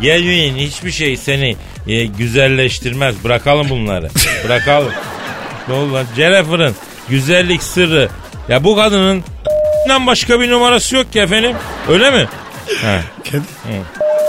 Yemeğin 0.00 0.56
hiçbir 0.56 0.90
şey 0.90 1.16
seni 1.16 1.56
e, 1.88 2.06
güzelleştirmez. 2.06 3.24
Bırakalım 3.24 3.68
bunları. 3.70 4.08
Bırakalım. 4.44 4.92
ne 5.68 5.74
oldu 5.74 5.94
lan? 5.94 6.06
Jennifer'ın 6.16 6.74
güzellik 7.08 7.62
sırrı. 7.62 8.08
Ya 8.48 8.64
bu 8.64 8.76
kadının 8.76 9.24
başka 10.06 10.40
bir 10.40 10.50
numarası 10.50 10.96
yok 10.96 11.12
ki 11.12 11.20
efendim. 11.20 11.56
Öyle 11.88 12.10
mi? 12.10 12.26
Ha. 12.82 13.00
Kendi. 13.24 13.44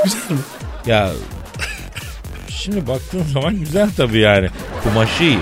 Güzel 0.03 0.19
mi? 0.29 0.38
Ya 0.86 1.12
şimdi 2.67 2.88
baktığın 2.88 3.24
zaman 3.24 3.59
güzel 3.59 3.89
tabii 3.97 4.19
yani. 4.19 4.50
Kumaşı 4.83 5.24
iyi. 5.24 5.39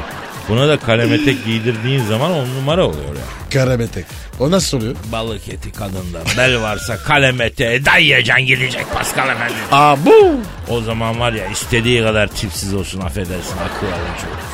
Buna 0.49 0.67
da 0.67 0.79
kalemetek 0.79 1.45
giydirdiğin 1.45 2.03
zaman 2.03 2.31
on 2.31 2.47
numara 2.55 2.85
oluyor 2.85 3.15
ya. 3.15 3.49
Karabetek. 3.53 4.05
O 4.39 4.51
nasıl 4.51 4.77
oluyor? 4.77 4.95
Balık 5.11 5.49
eti 5.49 5.71
kadında 5.71 6.19
bel 6.37 6.61
varsa 6.61 6.97
kalemete 6.97 7.85
dayayacaksın 7.85 8.45
gidecek 8.45 8.85
Pascal 8.93 9.29
efendi. 9.29 9.53
Aa 9.71 9.97
bu. 10.05 10.35
O 10.69 10.81
zaman 10.81 11.19
var 11.19 11.33
ya 11.33 11.47
istediği 11.47 12.03
kadar 12.03 12.27
tipsiz 12.27 12.73
olsun 12.73 13.01
affedersin 13.01 13.57
akıl 13.57 13.87
alıcı 13.87 14.27
olur. 14.27 14.45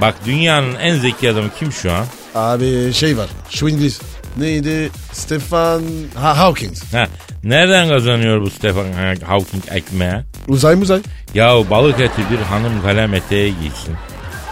Bak 0.00 0.14
dünyanın 0.26 0.74
en 0.74 0.96
zeki 0.96 1.30
adamı 1.30 1.48
kim 1.58 1.72
şu 1.72 1.92
an? 1.92 2.06
Abi 2.34 2.92
şey 2.92 3.18
var. 3.18 3.28
Şu 3.50 3.68
İngiliz. 3.68 4.00
Neydi? 4.36 4.90
Stefan 5.12 5.82
ha, 6.20 6.38
Hawking. 6.38 6.74
Ha, 6.92 7.06
nereden 7.44 7.88
kazanıyor 7.88 8.40
bu 8.40 8.50
Stephen 8.50 9.16
Hawking 9.26 9.64
ekmeği? 9.70 10.14
Uzay 10.48 10.74
muzay. 10.74 11.00
Ya 11.34 11.70
balık 11.70 12.00
eti 12.00 12.22
bir 12.30 12.38
hanım 12.38 12.82
kalem 12.82 13.14
eteğe 13.14 13.48
giysin. 13.48 13.96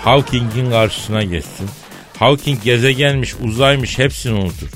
Hawking'in 0.04 0.70
karşısına 0.70 1.22
geçsin. 1.22 1.68
Hawking 2.18 2.62
gezegenmiş, 2.62 3.34
uzaymış 3.42 3.98
hepsini 3.98 4.34
unutur. 4.34 4.68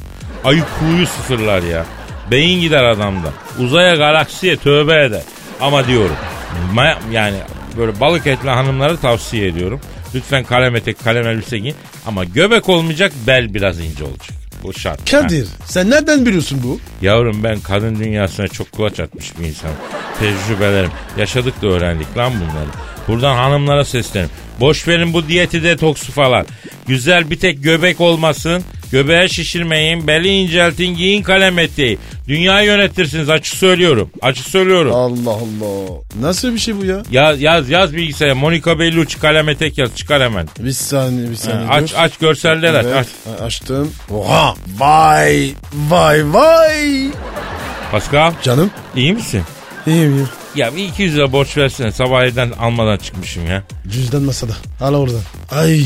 IQ'yu 0.44 1.06
sıfırlar 1.06 1.62
ya. 1.62 1.86
Beyin 2.30 2.60
gider 2.60 2.84
adamda. 2.84 3.28
Uzaya 3.58 3.96
galaksiye 3.96 4.56
tövbe 4.56 5.04
eder. 5.04 5.22
Ama 5.60 5.86
diyorum 5.86 6.16
yani 7.12 7.36
böyle 7.76 8.00
balık 8.00 8.26
etli 8.26 8.50
hanımları 8.50 8.96
tavsiye 8.96 9.46
ediyorum. 9.48 9.80
Lütfen 10.14 10.44
kalem 10.44 10.76
etek 10.76 11.04
kalem 11.04 11.26
elbise 11.28 11.58
giyin. 11.58 11.76
Ama 12.06 12.24
göbek 12.24 12.68
olmayacak 12.68 13.12
bel 13.26 13.54
biraz 13.54 13.80
ince 13.80 14.04
olacak. 14.04 14.45
Bu 14.66 14.72
şart. 14.72 15.12
Ha. 15.12 15.20
Kadir 15.20 15.48
sen 15.64 15.90
nereden 15.90 16.26
biliyorsun 16.26 16.60
bu? 16.64 16.80
Yavrum 17.02 17.44
ben 17.44 17.60
kadın 17.60 17.98
dünyasına 17.98 18.48
çok 18.48 18.72
kulaç 18.72 19.00
atmış 19.00 19.38
bir 19.38 19.44
insan. 19.44 19.70
Tecrübelerim. 20.20 20.90
Yaşadık 21.18 21.62
da 21.62 21.66
öğrendik 21.66 22.16
lan 22.16 22.32
bunları. 22.34 22.68
Buradan 23.08 23.36
hanımlara 23.36 23.84
seslenim. 23.84 24.30
Boş 24.60 24.88
verin 24.88 25.12
bu 25.12 25.28
diyeti 25.28 25.62
detoksu 25.62 26.12
falan. 26.12 26.46
Güzel 26.86 27.30
bir 27.30 27.38
tek 27.38 27.62
göbek 27.62 28.00
olmasın. 28.00 28.62
Göbeğe 28.92 29.28
şişirmeyin. 29.28 30.06
Beli 30.06 30.28
inceltin. 30.28 30.96
Giyin 30.96 31.22
kalem 31.22 31.58
eteği. 31.58 31.98
Dünyayı 32.28 32.66
yönetirsiniz. 32.66 33.30
Açık 33.30 33.56
söylüyorum. 33.56 34.10
Açık 34.22 34.46
söylüyorum. 34.46 34.94
Allah 34.94 35.30
Allah. 35.30 36.00
Nasıl 36.20 36.52
bir 36.52 36.58
şey 36.58 36.76
bu 36.76 36.84
ya? 36.84 37.02
Yaz 37.10 37.40
yaz 37.40 37.70
yaz 37.70 37.94
bilgisayara. 37.94 38.34
Monica 38.34 38.78
Bellucci 38.78 39.18
kalem 39.18 39.48
etek 39.48 39.78
yaz. 39.78 39.96
Çıkar 39.96 40.22
hemen. 40.22 40.48
Bir 40.58 40.72
saniye 40.72 41.30
bir 41.30 41.36
saniye. 41.36 41.68
aç 41.68 41.92
dur. 41.92 41.96
aç 41.98 42.16
görseller 42.16 42.74
aç. 42.74 42.86
Evet, 42.86 43.06
aç. 43.34 43.42
açtım. 43.42 43.92
Oha. 44.10 44.54
Vay. 44.78 45.50
Vay 45.72 46.32
vay. 46.34 47.10
Pascal 47.92 48.32
Canım. 48.42 48.70
iyi 48.96 49.12
misin? 49.12 49.42
İyiyim 49.86 50.10
iyiyim. 50.12 50.28
Ya 50.54 50.76
bir 50.76 50.84
200 50.84 51.16
lira 51.16 51.32
borç 51.32 51.56
versene. 51.56 51.92
Sabah 51.92 52.24
evden 52.24 52.50
almadan 52.50 52.96
çıkmışım 52.96 53.46
ya. 53.46 53.62
Cüzdan 53.88 54.22
masada. 54.22 54.52
Al 54.80 54.94
oradan. 54.94 55.20
Ay. 55.50 55.84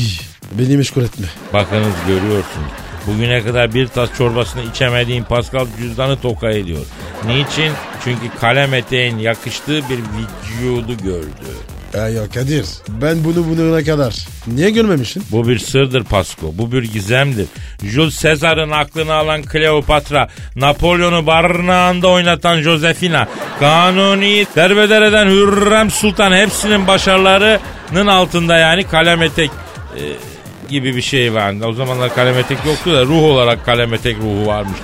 Beni 0.51 0.77
meşgul 0.77 1.01
etme. 1.01 1.27
Bakınız 1.53 1.93
görüyorsunuz. 2.07 2.71
Bugüne 3.07 3.43
kadar 3.43 3.73
bir 3.73 3.87
tas 3.87 4.09
çorbasını 4.17 4.61
içemediğim 4.63 5.23
Pascal 5.23 5.67
cüzdanı 5.79 6.19
toka 6.19 6.51
ediyor. 6.51 6.85
Niçin? 7.25 7.71
Çünkü 8.03 8.39
kalem 8.41 8.73
eteğin 8.73 9.17
yakıştığı 9.17 9.81
bir 9.89 9.99
vücudu 9.99 11.03
gördü. 11.03 11.51
Ya 11.93 12.09
ya 12.09 12.29
Kadir. 12.29 12.65
Ben 12.89 13.23
bunu 13.23 13.45
bunu 13.49 13.85
kadar. 13.85 14.15
Niye 14.47 14.69
görmemişsin? 14.69 15.23
Bu 15.31 15.47
bir 15.47 15.59
sırdır 15.59 16.03
Pasko. 16.03 16.51
Bu 16.53 16.71
bir 16.71 16.83
gizemdir. 16.83 17.47
Jules 17.83 18.21
Caesar'ın 18.21 18.71
aklını 18.71 19.13
alan 19.13 19.41
Kleopatra, 19.41 20.27
Napolyon'u 20.55 21.27
barınağında 21.27 22.07
oynatan 22.07 22.61
Josefina, 22.61 23.27
Kanuni, 23.59 24.45
derbedereden 24.55 25.25
Hürrem 25.25 25.91
Sultan 25.91 26.31
hepsinin 26.31 26.87
başarılarının 26.87 28.07
altında 28.07 28.57
yani 28.57 28.83
kalem 28.83 29.21
etek 29.21 29.51
e, 29.97 30.30
gibi 30.71 30.95
bir 30.95 31.01
şey 31.01 31.33
vardı. 31.33 31.65
O 31.67 31.73
zamanlar 31.73 32.15
kalem 32.15 32.37
etek 32.37 32.57
yoktu 32.65 32.93
da 32.93 33.05
ruh 33.05 33.23
olarak 33.23 33.65
kalem 33.65 33.93
etek 33.93 34.17
ruhu 34.17 34.45
varmıştı. 34.47 34.83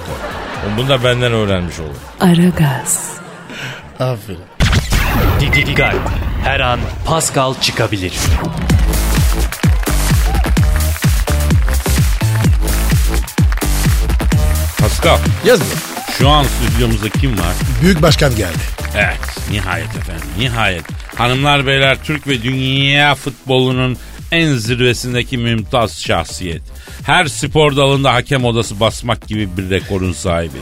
Bunu 0.78 0.90
da 0.90 1.04
benden 1.04 1.32
öğrenmiş 1.32 1.80
olur. 1.80 1.96
Aragaz, 2.20 3.12
Aferin. 4.00 4.40
Dikkat. 5.42 5.96
Her 6.44 6.60
an 6.60 6.80
Pascal 7.06 7.54
çıkabilir. 7.62 8.14
Pascal, 14.80 15.18
Yaz 15.46 15.60
mı? 15.60 15.66
şu 16.18 16.30
an 16.30 16.44
stüdyomuzda 16.44 17.10
kim 17.10 17.32
var? 17.40 17.54
Büyük 17.82 18.02
başkan 18.02 18.36
geldi. 18.36 18.58
Evet 18.96 19.20
nihayet 19.52 19.96
efendim 19.96 20.28
nihayet. 20.40 20.84
Hanımlar 21.16 21.66
beyler 21.68 21.98
Türk 22.04 22.28
ve 22.28 22.44
dünya 22.44 23.16
futbolunun 23.16 23.98
en 24.32 24.54
zirvesindeki 24.54 25.38
mümtaz 25.38 26.02
şahsiyet. 26.02 26.62
Her 27.04 27.26
spor 27.26 27.76
dalında 27.76 28.14
hakem 28.14 28.46
odası 28.46 28.80
basmak 28.80 29.28
gibi 29.28 29.50
bir 29.58 29.70
rekorun 29.70 30.14
sahibi. 30.14 30.58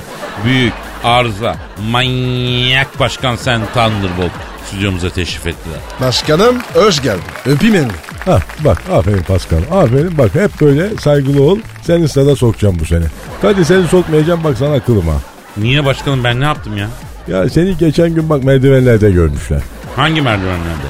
Büyük, 0.45 0.73
arıza, 1.04 1.56
manyak 1.91 2.99
başkan 2.99 3.36
sen 3.36 3.62
Thunderbolt 3.65 4.32
stüdyomuza 4.67 5.10
teşrif 5.10 5.47
ettiler. 5.47 5.80
Başkanım 6.01 6.56
hoş 6.73 7.01
geldin. 7.01 7.23
Öpeyim 7.45 7.75
elini. 7.75 7.91
Ha 8.25 8.39
bak 8.60 8.82
aferin 8.91 9.23
Pascal 9.23 9.62
aferin 9.71 10.17
bak 10.17 10.36
hep 10.36 10.62
böyle 10.62 10.97
saygılı 10.97 11.41
ol 11.43 11.60
seni 11.82 12.08
sırada 12.08 12.36
sokacağım 12.36 12.78
bu 12.80 12.86
sene. 12.86 13.06
Hadi 13.41 13.65
seni 13.65 13.88
sokmayacağım 13.88 14.43
bak 14.43 14.58
sana 14.58 14.73
akılım 14.73 15.08
ha. 15.08 15.17
Niye 15.58 15.86
başkanım 15.86 16.23
ben 16.23 16.39
ne 16.39 16.43
yaptım 16.45 16.78
ya? 16.78 16.88
Ya 17.28 17.49
seni 17.49 17.78
geçen 17.78 18.15
gün 18.15 18.30
bak 18.30 18.43
merdivenlerde 18.43 19.12
görmüşler. 19.12 19.62
Hangi 19.95 20.21
merdivenlerde? 20.21 20.88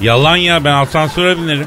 Yalan 0.00 0.36
ya 0.36 0.64
ben 0.64 0.74
asansöre 0.74 1.38
binerim. 1.42 1.66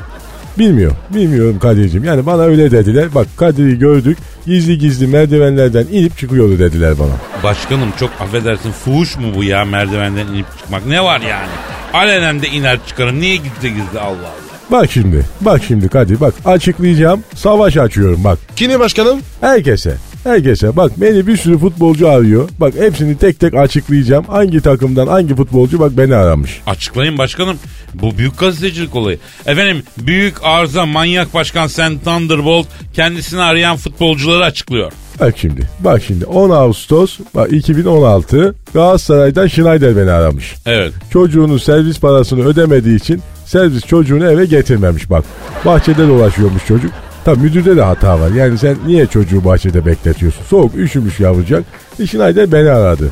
Bilmiyorum. 0.60 0.98
Bilmiyorum 1.16 1.60
Kadir'cim. 1.60 2.04
Yani 2.04 2.26
bana 2.26 2.42
öyle 2.42 2.72
dediler. 2.72 3.16
Bak 3.16 3.28
Kadir'i 3.38 3.80
gördük. 3.80 4.18
Gizli 4.46 4.78
gizli 4.78 5.08
merdivenlerden 5.08 5.86
inip 5.92 6.18
çıkıyordu 6.18 6.60
dediler 6.60 6.94
bana. 7.00 7.44
Başkanım 7.44 7.90
çok 8.00 8.10
affedersin 8.20 8.72
fuhuş 8.72 9.18
mu 9.18 9.28
bu 9.36 9.44
ya 9.44 9.66
merdivenden 9.66 10.28
inip 10.28 10.46
çıkmak 10.60 10.86
ne 10.86 11.04
var 11.04 11.22
yani? 11.22 11.48
Alenen 11.94 12.42
de 12.42 12.48
iner 12.48 12.80
çıkarım 12.88 13.20
niye 13.20 13.36
gizli 13.36 13.70
gizli 13.76 14.00
Allah 14.00 14.10
Allah. 14.10 14.50
Bak 14.72 14.92
şimdi. 14.92 15.26
Bak 15.42 15.62
şimdi 15.68 15.90
Kadir. 15.90 16.20
Bak 16.20 16.34
açıklayacağım. 16.46 17.24
Savaş 17.36 17.78
açıyorum 17.78 18.24
bak. 18.24 18.40
Kine 18.56 18.80
başkanım? 18.80 19.20
Herkese. 19.42 19.98
Herkese 20.24 20.76
bak 20.76 20.92
beni 20.98 21.28
bir 21.28 21.38
sürü 21.38 21.58
futbolcu 21.58 22.10
arıyor. 22.10 22.50
Bak 22.60 22.74
hepsini 22.80 23.18
tek 23.18 23.40
tek 23.40 23.54
açıklayacağım. 23.54 24.26
Hangi 24.26 24.62
takımdan 24.62 25.08
hangi 25.08 25.36
futbolcu 25.36 25.80
bak 25.80 25.92
beni 25.98 26.16
aramış. 26.16 26.62
Açıklayın 26.68 27.18
başkanım. 27.18 27.58
Bu 27.94 28.18
büyük 28.18 28.38
gazetecilik 28.40 28.96
olayı. 28.96 29.20
Efendim 29.46 29.84
büyük 29.98 30.36
arıza 30.44 30.86
manyak 30.86 31.34
başkan 31.34 31.68
Sen 31.68 32.00
Thunderbolt 32.00 32.68
kendisini 32.94 33.42
arayan 33.42 33.78
futbolcuları 33.78 34.44
açıklıyor. 34.44 34.92
Bak 35.20 35.36
şimdi. 35.38 35.62
Bak 35.80 36.02
şimdi 36.08 36.26
10 36.26 36.50
Ağustos 36.50 37.20
bak 37.36 37.54
2016 37.54 38.56
Galatasaray'dan 38.74 39.48
Schneider 39.48 39.98
beni 39.98 40.12
aramış. 40.12 40.56
Evet. 40.66 40.94
Çocuğunun 41.14 41.58
servis 41.58 42.00
parasını 42.00 42.46
ödemediği 42.46 42.98
için 42.98 43.22
servis 43.46 43.86
çocuğunu 43.86 44.26
eve 44.26 44.46
getirmemiş 44.46 45.10
bak. 45.10 45.26
Bahçede 45.66 46.08
dolaşıyormuş 46.08 46.66
çocuk. 46.68 46.92
Tabi 47.26 47.40
müdürde 47.40 47.78
de 47.78 47.82
hata 47.82 48.20
var. 48.20 48.30
Yani 48.30 48.58
sen 48.58 48.76
niye 48.88 49.06
çocuğu 49.08 49.46
bahçede 49.46 49.86
bekletiyorsun? 49.86 50.44
Soğuk 50.44 50.76
üşümüş 50.76 51.20
yavrucak. 51.20 51.64
E, 52.00 52.08
Schneider 52.08 52.52
beni 52.52 52.70
aradı. 52.70 53.10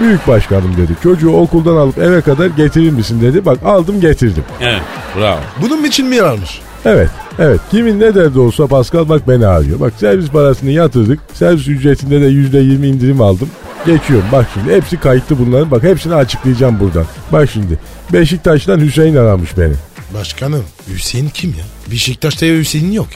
Büyük 0.00 0.26
başkanım 0.28 0.76
dedi. 0.76 0.92
Çocuğu 1.02 1.30
okuldan 1.30 1.76
alıp 1.76 1.98
eve 1.98 2.20
kadar 2.20 2.46
getirir 2.46 2.90
misin 2.90 3.22
dedi. 3.22 3.44
Bak 3.46 3.58
aldım 3.64 4.00
getirdim. 4.00 4.44
Evet. 4.60 4.82
Bravo. 5.18 5.38
Bunun 5.62 5.84
için 5.84 6.06
mi 6.06 6.22
varmış? 6.22 6.60
Evet, 6.84 7.08
evet. 7.38 7.60
Kimin 7.70 8.00
ne 8.00 8.14
derdi 8.14 8.38
olsa 8.38 8.66
Pascal 8.66 9.08
bak 9.08 9.28
beni 9.28 9.46
arıyor. 9.46 9.80
Bak 9.80 9.92
servis 10.00 10.28
parasını 10.30 10.70
yatırdık. 10.70 11.20
Servis 11.32 11.68
ücretinde 11.68 12.20
de 12.20 12.26
yüzde 12.26 12.58
yirmi 12.58 12.86
indirim 12.86 13.20
aldım. 13.20 13.48
Geçiyorum 13.86 14.26
bak 14.32 14.46
şimdi 14.54 14.74
hepsi 14.74 14.96
kayıtlı 14.96 15.38
bunların. 15.38 15.70
Bak 15.70 15.82
hepsini 15.82 16.14
açıklayacağım 16.14 16.80
buradan. 16.80 17.04
Bak 17.32 17.50
şimdi 17.52 17.78
Beşiktaş'tan 18.12 18.80
Hüseyin 18.80 19.16
aramış 19.16 19.58
beni. 19.58 19.74
Başkanım 20.14 20.64
Hüseyin 20.88 21.28
kim 21.28 21.50
ya? 21.50 21.92
Beşiktaş'ta 21.92 22.46
Hüseyin 22.46 22.92
yok. 22.92 23.06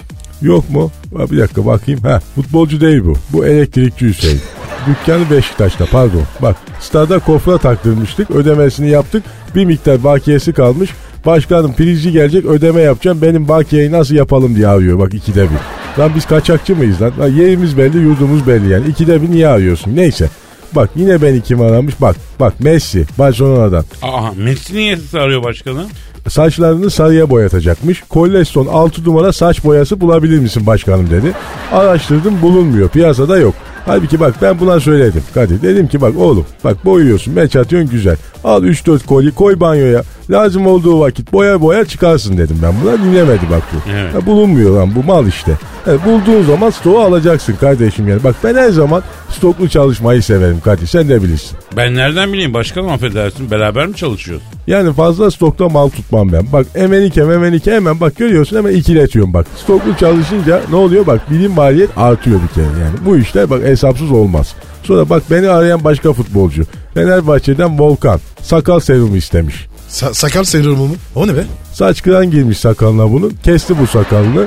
Yok 0.42 0.70
mu? 0.70 0.90
Bir 1.12 1.38
dakika 1.38 1.66
bakayım. 1.66 2.00
Ha, 2.00 2.20
futbolcu 2.34 2.80
değil 2.80 3.04
bu. 3.04 3.14
Bu 3.32 3.46
elektrikçi 3.46 4.06
Hüseyin. 4.08 4.40
Dükkanı 4.86 5.30
Beşiktaş'ta 5.30 5.86
pardon. 5.86 6.22
Bak 6.42 6.56
stada 6.80 7.18
kofra 7.18 7.58
taktırmıştık. 7.58 8.30
Ödemesini 8.30 8.90
yaptık. 8.90 9.22
Bir 9.54 9.64
miktar 9.64 10.04
bakiyesi 10.04 10.52
kalmış. 10.52 10.90
Başkanım 11.26 11.72
prizci 11.72 12.12
gelecek 12.12 12.44
ödeme 12.44 12.80
yapacağım. 12.80 13.22
Benim 13.22 13.48
bakiyeyi 13.48 13.92
nasıl 13.92 14.14
yapalım 14.14 14.56
diye 14.56 14.68
arıyor. 14.68 14.98
Bak 14.98 15.14
ikide 15.14 15.42
bir. 15.42 15.58
Lan 16.02 16.12
biz 16.16 16.26
kaçakçı 16.26 16.76
mıyız 16.76 17.02
lan? 17.02 17.12
lan 17.20 17.28
yerimiz 17.28 17.78
belli 17.78 17.98
yurdumuz 17.98 18.46
belli 18.46 18.68
yani. 18.68 18.88
İkide 18.88 19.22
bir 19.22 19.30
niye 19.30 19.48
arıyorsun? 19.48 19.96
Neyse. 19.96 20.28
Bak 20.72 20.90
yine 20.96 21.22
beni 21.22 21.40
kim 21.40 21.60
aramış? 21.60 22.00
Bak 22.00 22.16
bak 22.40 22.60
Messi 22.60 23.04
Barcelona'dan. 23.18 23.84
Aha 24.02 24.32
Messi 24.36 24.76
niye 24.76 24.98
arıyor 25.14 25.42
başkanım? 25.42 25.86
Saçlarını 26.28 26.90
sarıya 26.90 27.30
boyatacakmış. 27.30 28.02
Kolleston 28.08 28.66
6 28.66 29.04
numara 29.04 29.32
saç 29.32 29.64
boyası 29.64 30.00
bulabilir 30.00 30.38
misin 30.38 30.66
başkanım 30.66 31.10
dedi. 31.10 31.32
Araştırdım 31.72 32.42
bulunmuyor. 32.42 32.88
Piyasada 32.88 33.38
yok. 33.38 33.54
Halbuki 33.86 34.20
bak 34.20 34.34
ben 34.42 34.60
buna 34.60 34.80
söyledim 34.80 35.22
Kadir. 35.34 35.62
Dedim 35.62 35.88
ki 35.88 36.00
bak 36.00 36.18
oğlum 36.18 36.46
bak 36.64 36.84
boyuyorsun 36.84 37.34
meç 37.34 37.56
atıyorsun 37.56 37.90
güzel. 37.90 38.16
Al 38.44 38.64
3-4 38.64 39.06
koli 39.06 39.34
koy 39.34 39.60
banyoya. 39.60 40.02
Lazım 40.30 40.66
olduğu 40.66 41.00
vakit 41.00 41.32
boya 41.32 41.60
boya 41.60 41.84
çıkarsın 41.84 42.38
dedim 42.38 42.58
ben 42.62 42.74
buna. 42.84 42.98
Dinlemedi 42.98 43.50
bak 43.50 43.62
bu. 43.74 43.90
Evet. 43.90 44.14
Ha, 44.14 44.26
bulunmuyor 44.26 44.70
lan 44.70 44.94
bu 44.94 45.02
mal 45.04 45.26
işte. 45.26 45.52
Ha, 45.84 45.92
bulduğun 46.06 46.42
zaman 46.42 46.70
stoğu 46.70 46.98
alacaksın 46.98 47.54
kardeşim 47.60 48.08
yani. 48.08 48.24
Bak 48.24 48.34
ben 48.44 48.54
her 48.54 48.70
zaman 48.70 49.02
stoklu 49.30 49.68
çalışmayı 49.68 50.22
severim 50.22 50.60
Kadir 50.60 50.86
sen 50.86 51.08
de 51.08 51.22
bilirsin. 51.22 51.58
Ben 51.76 51.94
nereden 51.94 52.32
bileyim 52.32 52.54
başkanım 52.54 52.88
affedersin 52.88 53.50
beraber 53.50 53.86
mi 53.86 53.96
çalışıyoruz? 53.96 54.44
Yani 54.66 54.92
fazla 54.92 55.30
stokta 55.30 55.68
mal 55.68 55.88
tutmam 55.88 56.32
ben. 56.32 56.52
Bak 56.52 56.66
emenike 56.74 57.22
memenike 57.24 57.72
hemen 57.72 58.00
bak 58.00 58.16
görüyorsun 58.16 58.56
hemen 58.56 58.72
ikiletiyorum 58.74 59.34
bak. 59.34 59.46
Stoklu 59.64 59.96
çalışınca 60.00 60.62
ne 60.70 60.76
oluyor 60.76 61.06
bak 61.06 61.30
bilim 61.30 61.52
maliyet 61.52 61.90
artıyor 61.96 62.40
bir 62.42 62.54
kere 62.54 62.64
yani. 62.64 62.96
Bu 63.06 63.16
işler 63.16 63.50
bak 63.50 63.62
hesapsız 63.62 64.10
olmaz. 64.10 64.54
Sonra 64.82 65.10
bak 65.10 65.22
beni 65.30 65.48
arayan 65.48 65.84
başka 65.84 66.12
futbolcu. 66.12 66.62
Fenerbahçe'den 66.94 67.78
Volkan. 67.78 68.20
Sakal 68.42 68.80
serumu 68.80 69.16
istemiş. 69.16 69.66
Sa- 69.90 70.14
sakal 70.14 70.44
serumu 70.44 70.86
mu? 70.86 70.94
O 71.14 71.26
ne 71.28 71.36
be? 71.36 71.44
Saç 71.72 72.02
kıran 72.02 72.30
girmiş 72.30 72.58
sakalına 72.58 73.12
bunun. 73.12 73.32
Kesti 73.44 73.78
bu 73.78 73.86
sakalını. 73.86 74.46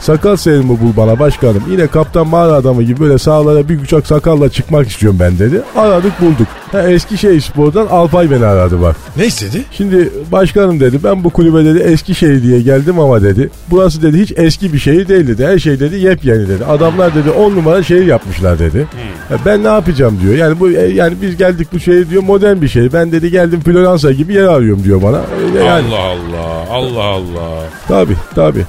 Sakal 0.00 0.36
serumu 0.36 0.78
bul 0.80 0.96
bana 0.96 1.18
başkanım. 1.18 1.62
Yine 1.70 1.86
kaptan 1.86 2.26
mağara 2.26 2.52
adamı 2.52 2.82
gibi 2.82 3.00
böyle 3.00 3.18
sağlara 3.18 3.68
bir 3.68 3.80
uçak 3.82 4.06
sakalla 4.06 4.48
çıkmak 4.48 4.88
istiyorum 4.88 5.18
ben 5.20 5.38
dedi. 5.38 5.62
Aradık 5.76 6.20
bulduk. 6.20 6.46
Ha, 6.72 6.82
Eskişehir 6.90 7.40
Spor'dan 7.40 7.86
Alpay 7.86 8.30
beni 8.30 8.46
aradı 8.46 8.82
bak. 8.82 8.96
Ne 9.16 9.26
istedi? 9.26 9.62
Şimdi 9.72 10.10
başkanım 10.32 10.80
dedi 10.80 10.98
ben 11.04 11.24
bu 11.24 11.30
kulübe 11.30 11.64
dedi 11.64 11.78
Eskişehir 11.78 12.42
diye 12.42 12.60
geldim 12.60 13.00
ama 13.00 13.22
dedi. 13.22 13.50
Burası 13.70 14.02
dedi 14.02 14.20
hiç 14.20 14.32
eski 14.36 14.72
bir 14.72 14.78
şehir 14.78 15.08
değil 15.08 15.26
dedi. 15.28 15.46
Her 15.46 15.58
şey 15.58 15.80
dedi 15.80 15.96
yepyeni 15.96 16.48
dedi. 16.48 16.64
Adamlar 16.64 17.14
dedi 17.14 17.30
10 17.30 17.50
numara 17.54 17.82
şehir 17.82 18.06
yapmışlar 18.06 18.58
dedi. 18.58 18.86
Ya 19.30 19.36
ben 19.46 19.64
ne 19.64 19.68
yapacağım 19.68 20.18
diyor. 20.22 20.34
Yani 20.34 20.60
bu 20.60 20.70
e, 20.70 20.86
yani 20.86 21.14
biz 21.22 21.36
geldik 21.36 21.68
bu 21.72 21.80
şehir 21.80 22.10
diyor 22.10 22.22
modern 22.22 22.60
bir 22.62 22.68
şehir. 22.68 22.92
Ben 22.92 23.12
dedi 23.12 23.30
geldim 23.30 23.60
Floransa 23.60 24.12
gibi 24.12 24.34
yer 24.34 24.44
arıyorum 24.44 24.84
diyor 24.84 25.02
bana. 25.02 25.20
Yani 25.64 25.86
Allah 25.94 25.98
Allah 26.70 26.70
Allah 26.70 27.04
Allah. 27.04 27.62
tabi 27.88 28.12
tabi. 28.34 28.64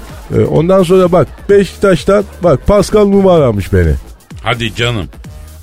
Ondan 0.51 0.83
sonra 0.83 1.11
bak 1.11 1.27
Beşiktaş'tan 1.49 2.23
bak 2.43 2.67
Pascal 2.67 3.05
Numa 3.05 3.33
aramış 3.35 3.73
beni. 3.73 3.93
Hadi 4.43 4.75
canım. 4.75 5.05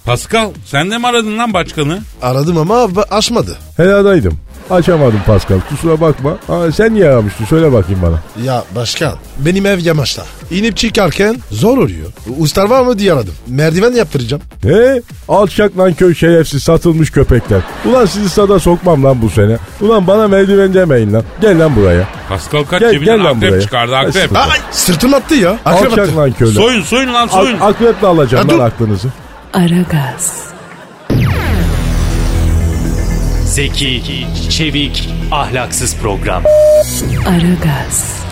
Pascal 0.05 0.51
sen 0.67 0.91
de 0.91 0.99
mi 0.99 1.07
aradın 1.07 1.39
lan 1.39 1.53
başkanı? 1.53 1.99
Aradım 2.23 2.59
ama 2.59 2.89
açmadı. 3.11 3.57
Heladaydım. 3.77 4.39
Açamadım 4.71 5.21
Pascal 5.27 5.61
kusura 5.69 6.01
bakma. 6.01 6.31
Aa, 6.49 6.73
sen 6.73 6.95
niye 6.95 7.09
aramıştın 7.09 7.45
söyle 7.45 7.73
bakayım 7.73 8.01
bana. 8.03 8.45
Ya 8.47 8.65
başkan 8.77 9.13
benim 9.39 9.67
ev 9.67 9.79
yamaçta. 9.79 10.23
İnip 10.51 10.77
çıkarken 10.77 11.37
zor 11.51 11.79
oluyor. 11.79 12.07
Ustar 12.39 12.65
var 12.71 12.83
mı 12.83 12.99
diye 12.99 13.13
aradım. 13.13 13.35
Merdiven 13.49 13.93
yaptıracağım. 13.93 14.43
He? 14.63 15.03
Alçak 15.29 15.79
lan 15.79 15.95
köy 15.95 16.15
şerefsiz 16.15 16.63
satılmış 16.63 17.11
köpekler. 17.11 17.61
Ulan 17.85 18.07
sizi 18.07 18.29
sada 18.29 18.59
sokmam 18.59 19.05
lan 19.05 19.23
bu 19.23 19.31
sene. 19.31 19.57
Ulan 19.81 20.07
bana 20.07 20.29
merdiven 20.29 20.75
demeyin 20.75 21.13
lan. 21.13 21.23
Gel 21.41 21.61
lan 21.65 21.77
buraya. 21.77 22.09
Pascal 22.29 22.65
kaç 22.65 22.81
Gel- 22.81 22.93
cebinden 22.93 23.17
gel 23.17 23.25
lan 23.25 23.35
akrep 23.37 23.51
buraya. 23.51 23.61
çıkardı 23.63 23.97
akrep. 23.97 24.37
Ay, 24.37 24.43
Ay 24.43 24.59
sırtım 24.71 25.15
attı 25.15 25.35
ya. 25.35 25.59
Akrep 25.65 25.93
Alçak 25.93 25.99
attı. 26.09 26.17
lan 26.17 26.33
köylü. 26.33 26.53
Soyun 26.53 26.83
soyun 26.83 27.15
lan 27.15 27.27
soyun. 27.27 27.57
Ak- 27.61 27.63
akreple 27.63 28.07
alacağım 28.07 28.49
Ya 28.49 28.55
lan 28.59 28.61
dur. 28.61 28.73
aklınızı. 28.73 29.09
Aragaz, 29.55 30.33
Zeki, 33.55 34.27
çevik, 34.51 35.09
ahlaksız 35.31 35.97
program. 35.97 36.45
Aragaz, 37.27 38.25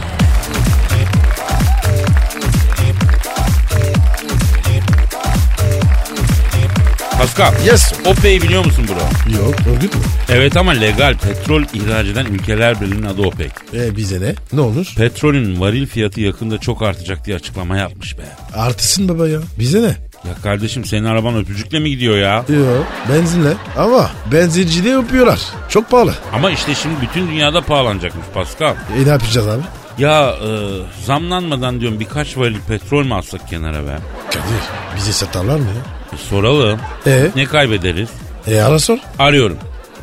Pascal. 7.19 7.53
Yes. 7.67 7.93
OPEC'i 8.07 8.43
biliyor 8.43 8.65
musun 8.65 8.87
bro? 8.89 9.33
Yok 9.45 9.55
örgüt 9.75 9.95
mü? 9.95 10.01
Evet 10.29 10.57
ama 10.57 10.73
legal 10.73 11.15
petrol 11.19 11.63
ihraç 11.75 12.07
eden 12.07 12.27
ülkeler 12.27 12.81
birliğinin 12.81 13.07
adı 13.07 13.23
OPEC. 13.23 13.51
E 13.75 13.97
bize 13.97 14.21
ne? 14.21 14.35
Ne 14.53 14.61
olur? 14.61 14.93
Petrolün 14.97 15.61
varil 15.61 15.87
fiyatı 15.87 16.21
yakında 16.21 16.59
çok 16.59 16.83
artacak 16.83 17.25
diye 17.27 17.37
açıklama 17.37 17.77
yapmış 17.77 18.19
be. 18.19 18.23
Artısın 18.55 19.09
baba 19.09 19.29
ya. 19.29 19.41
Bize 19.59 19.83
ne? 19.83 19.97
Ya 20.29 20.35
kardeşim 20.43 20.85
senin 20.85 21.05
araban 21.05 21.37
öpücükle 21.37 21.79
mi 21.79 21.91
gidiyor 21.91 22.17
ya? 22.19 22.37
Yok 22.37 22.87
benzinle. 23.13 23.53
Ama 23.77 24.11
benzincide 24.33 24.89
yapıyorlar. 24.89 25.41
Çok 25.69 25.91
pahalı. 25.91 26.15
Ama 26.33 26.51
işte 26.51 26.75
şimdi 26.75 26.95
bütün 27.03 27.29
dünyada 27.29 27.61
pahalanacakmış 27.61 28.27
Pascal. 28.35 28.75
E 29.01 29.05
ne 29.05 29.09
yapacağız 29.09 29.49
abi? 29.49 29.63
Ya 29.99 30.31
e, 30.31 30.49
zamlanmadan 31.05 31.81
diyorum 31.81 32.01
birkaç 32.01 32.37
varil 32.39 32.57
petrol 32.69 33.05
mü 33.05 33.15
alsak 33.15 33.49
kenara 33.49 33.87
be? 33.87 33.99
Kadir 34.31 34.43
bize 34.97 35.13
satarlar 35.13 35.57
mı 35.57 35.67
ya? 35.67 36.17
E, 36.19 36.29
soralım. 36.29 36.79
E, 37.07 37.27
Ne 37.37 37.45
kaybederiz? 37.45 38.09
e 38.49 38.61
ara 38.61 38.79
sor. 38.79 38.99
Arıyorum. 39.19 39.57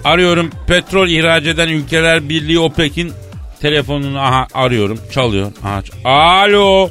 Arıyorum 0.03 0.49
petrol 0.67 1.07
ihraç 1.07 1.45
eden 1.45 1.67
ülkeler 1.67 2.29
birliği 2.29 2.59
OPEC'in 2.59 3.13
telefonunu 3.61 4.19
aha 4.19 4.47
arıyorum. 4.53 4.99
Çalıyor. 5.11 5.51
Aha, 5.63 5.79
ç- 5.79 6.07
Alo. 6.07 6.89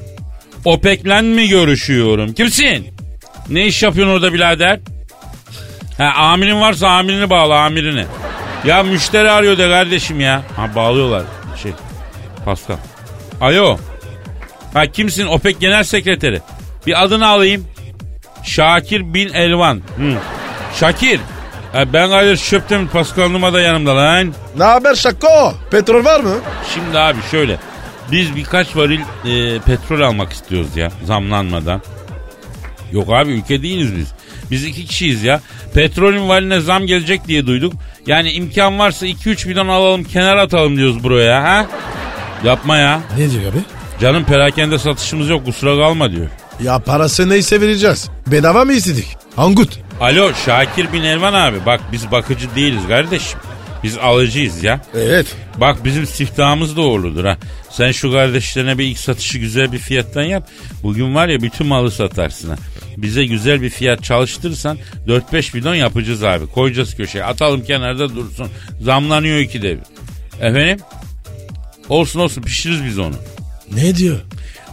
OPEC'le 0.65 1.23
mi 1.23 1.49
görüşüyorum? 1.49 2.33
Kimsin? 2.33 2.87
Ne 3.49 3.67
iş 3.67 3.83
yapıyorsun 3.83 4.15
orada 4.15 4.33
birader? 4.33 4.81
Ha 5.99 6.13
amirin 6.17 6.61
varsa 6.61 6.89
amirini 6.89 7.31
bağla 7.31 7.59
amirini. 7.61 8.05
Ya 8.65 8.83
müşteri 8.83 9.31
arıyor 9.31 9.59
de 9.59 9.69
kardeşim 9.69 10.21
ya. 10.21 10.43
Ha 10.57 10.75
bağlıyorlar. 10.75 11.23
Şey 11.63 11.73
Pascal. 12.45 12.77
Alo. 13.41 13.79
Ha 14.75 14.87
kimsin? 14.87 15.27
OPEC 15.27 15.61
Genel 15.61 15.85
Sekreteri. 15.85 16.41
Bir 16.87 17.03
adını 17.05 17.27
alayım. 17.29 17.67
Şakir 18.45 19.15
bin 19.15 19.29
Elvan. 19.33 19.77
Hı. 19.77 20.15
Şakir. 20.75 21.21
Ha, 21.73 21.93
ben 21.93 22.11
kardeş 22.11 22.49
çöptem 22.49 22.89
Pascal 22.89 23.29
Numa 23.29 23.53
da 23.53 23.61
yanımda 23.61 23.97
lan. 23.97 24.35
Ne 24.57 24.65
haber 24.65 24.95
Şako? 24.95 25.55
Petrol 25.71 26.05
var 26.05 26.21
mı? 26.21 26.35
Şimdi 26.75 26.99
abi 26.99 27.19
şöyle. 27.31 27.57
Biz 28.13 28.37
birkaç 28.37 28.77
varil 28.77 29.01
e, 29.01 29.59
petrol 29.59 30.01
almak 30.01 30.33
istiyoruz 30.33 30.77
ya 30.77 30.91
zamlanmadan. 31.05 31.83
Yok 32.93 33.13
abi 33.13 33.33
ülke 33.33 33.63
değiliz 33.63 33.97
biz. 33.97 34.07
Biz 34.51 34.65
iki 34.65 34.85
kişiyiz 34.85 35.23
ya. 35.23 35.41
Petrolün 35.75 36.29
valine 36.29 36.61
zam 36.61 36.87
gelecek 36.87 37.29
diye 37.29 37.47
duyduk. 37.47 37.73
Yani 38.07 38.31
imkan 38.33 38.79
varsa 38.79 39.07
2-3 39.07 39.49
bidon 39.49 39.69
alalım 39.69 40.05
kenara 40.05 40.43
atalım 40.43 40.77
diyoruz 40.77 41.05
buraya 41.05 41.43
ha. 41.43 41.67
Yapma 42.45 42.77
ya. 42.77 43.01
Ne 43.19 43.31
diyor 43.31 43.53
abi? 43.53 43.59
Canım 44.01 44.25
perakende 44.25 44.79
satışımız 44.79 45.29
yok 45.29 45.45
kusura 45.45 45.77
kalma 45.77 46.11
diyor. 46.13 46.27
Ya 46.63 46.79
parası 46.79 47.29
neyse 47.29 47.61
vereceğiz. 47.61 48.09
Bedava 48.27 48.65
mı 48.65 48.73
istedik? 48.73 49.17
Angut. 49.37 49.79
Alo 50.01 50.31
Şakir 50.47 50.93
bin 50.93 51.03
Elvan 51.03 51.35
abi 51.35 51.57
bak 51.67 51.81
biz 51.93 52.11
bakıcı 52.11 52.55
değiliz 52.57 52.83
kardeşim. 52.89 53.39
Biz 53.85 53.99
alıcıyız 53.99 54.65
ya. 54.65 54.81
Evet. 54.95 55.27
Bak 55.57 55.85
bizim 55.85 56.07
siftahımız 56.07 56.77
da 56.77 56.81
uğurludur 56.81 57.25
ha. 57.25 57.37
Sen 57.79 57.93
şu 57.93 58.13
kardeşlerine 58.13 58.79
bir 58.79 58.85
ilk 58.85 58.99
satışı 58.99 59.39
güzel 59.39 59.73
bir 59.73 59.79
fiyattan 59.79 60.23
yap. 60.23 60.49
Bugün 60.83 61.15
var 61.15 61.29
ya 61.29 61.43
bütün 61.43 61.67
malı 61.67 61.91
satarsın 61.91 62.49
ha. 62.51 62.57
Bize 62.97 63.25
güzel 63.25 63.63
bir 63.63 63.71
fiyat 63.71 64.05
çalıştırırsan 64.05 64.79
4-5 65.07 65.55
bidon 65.55 65.75
yapacağız 65.75 66.25
abi. 66.25 66.47
Koyacağız 66.47 66.97
köşeye. 66.97 67.25
Atalım 67.25 67.65
kenarda 67.65 68.15
dursun. 68.15 68.49
Zamlanıyor 68.81 69.39
iki 69.39 69.63
de. 69.63 69.79
Efendim? 70.41 70.79
Olsun 71.89 72.21
olsun 72.21 72.43
pişiririz 72.43 72.85
biz 72.85 72.99
onu. 72.99 73.15
Ne 73.75 73.97
diyor? 73.97 74.17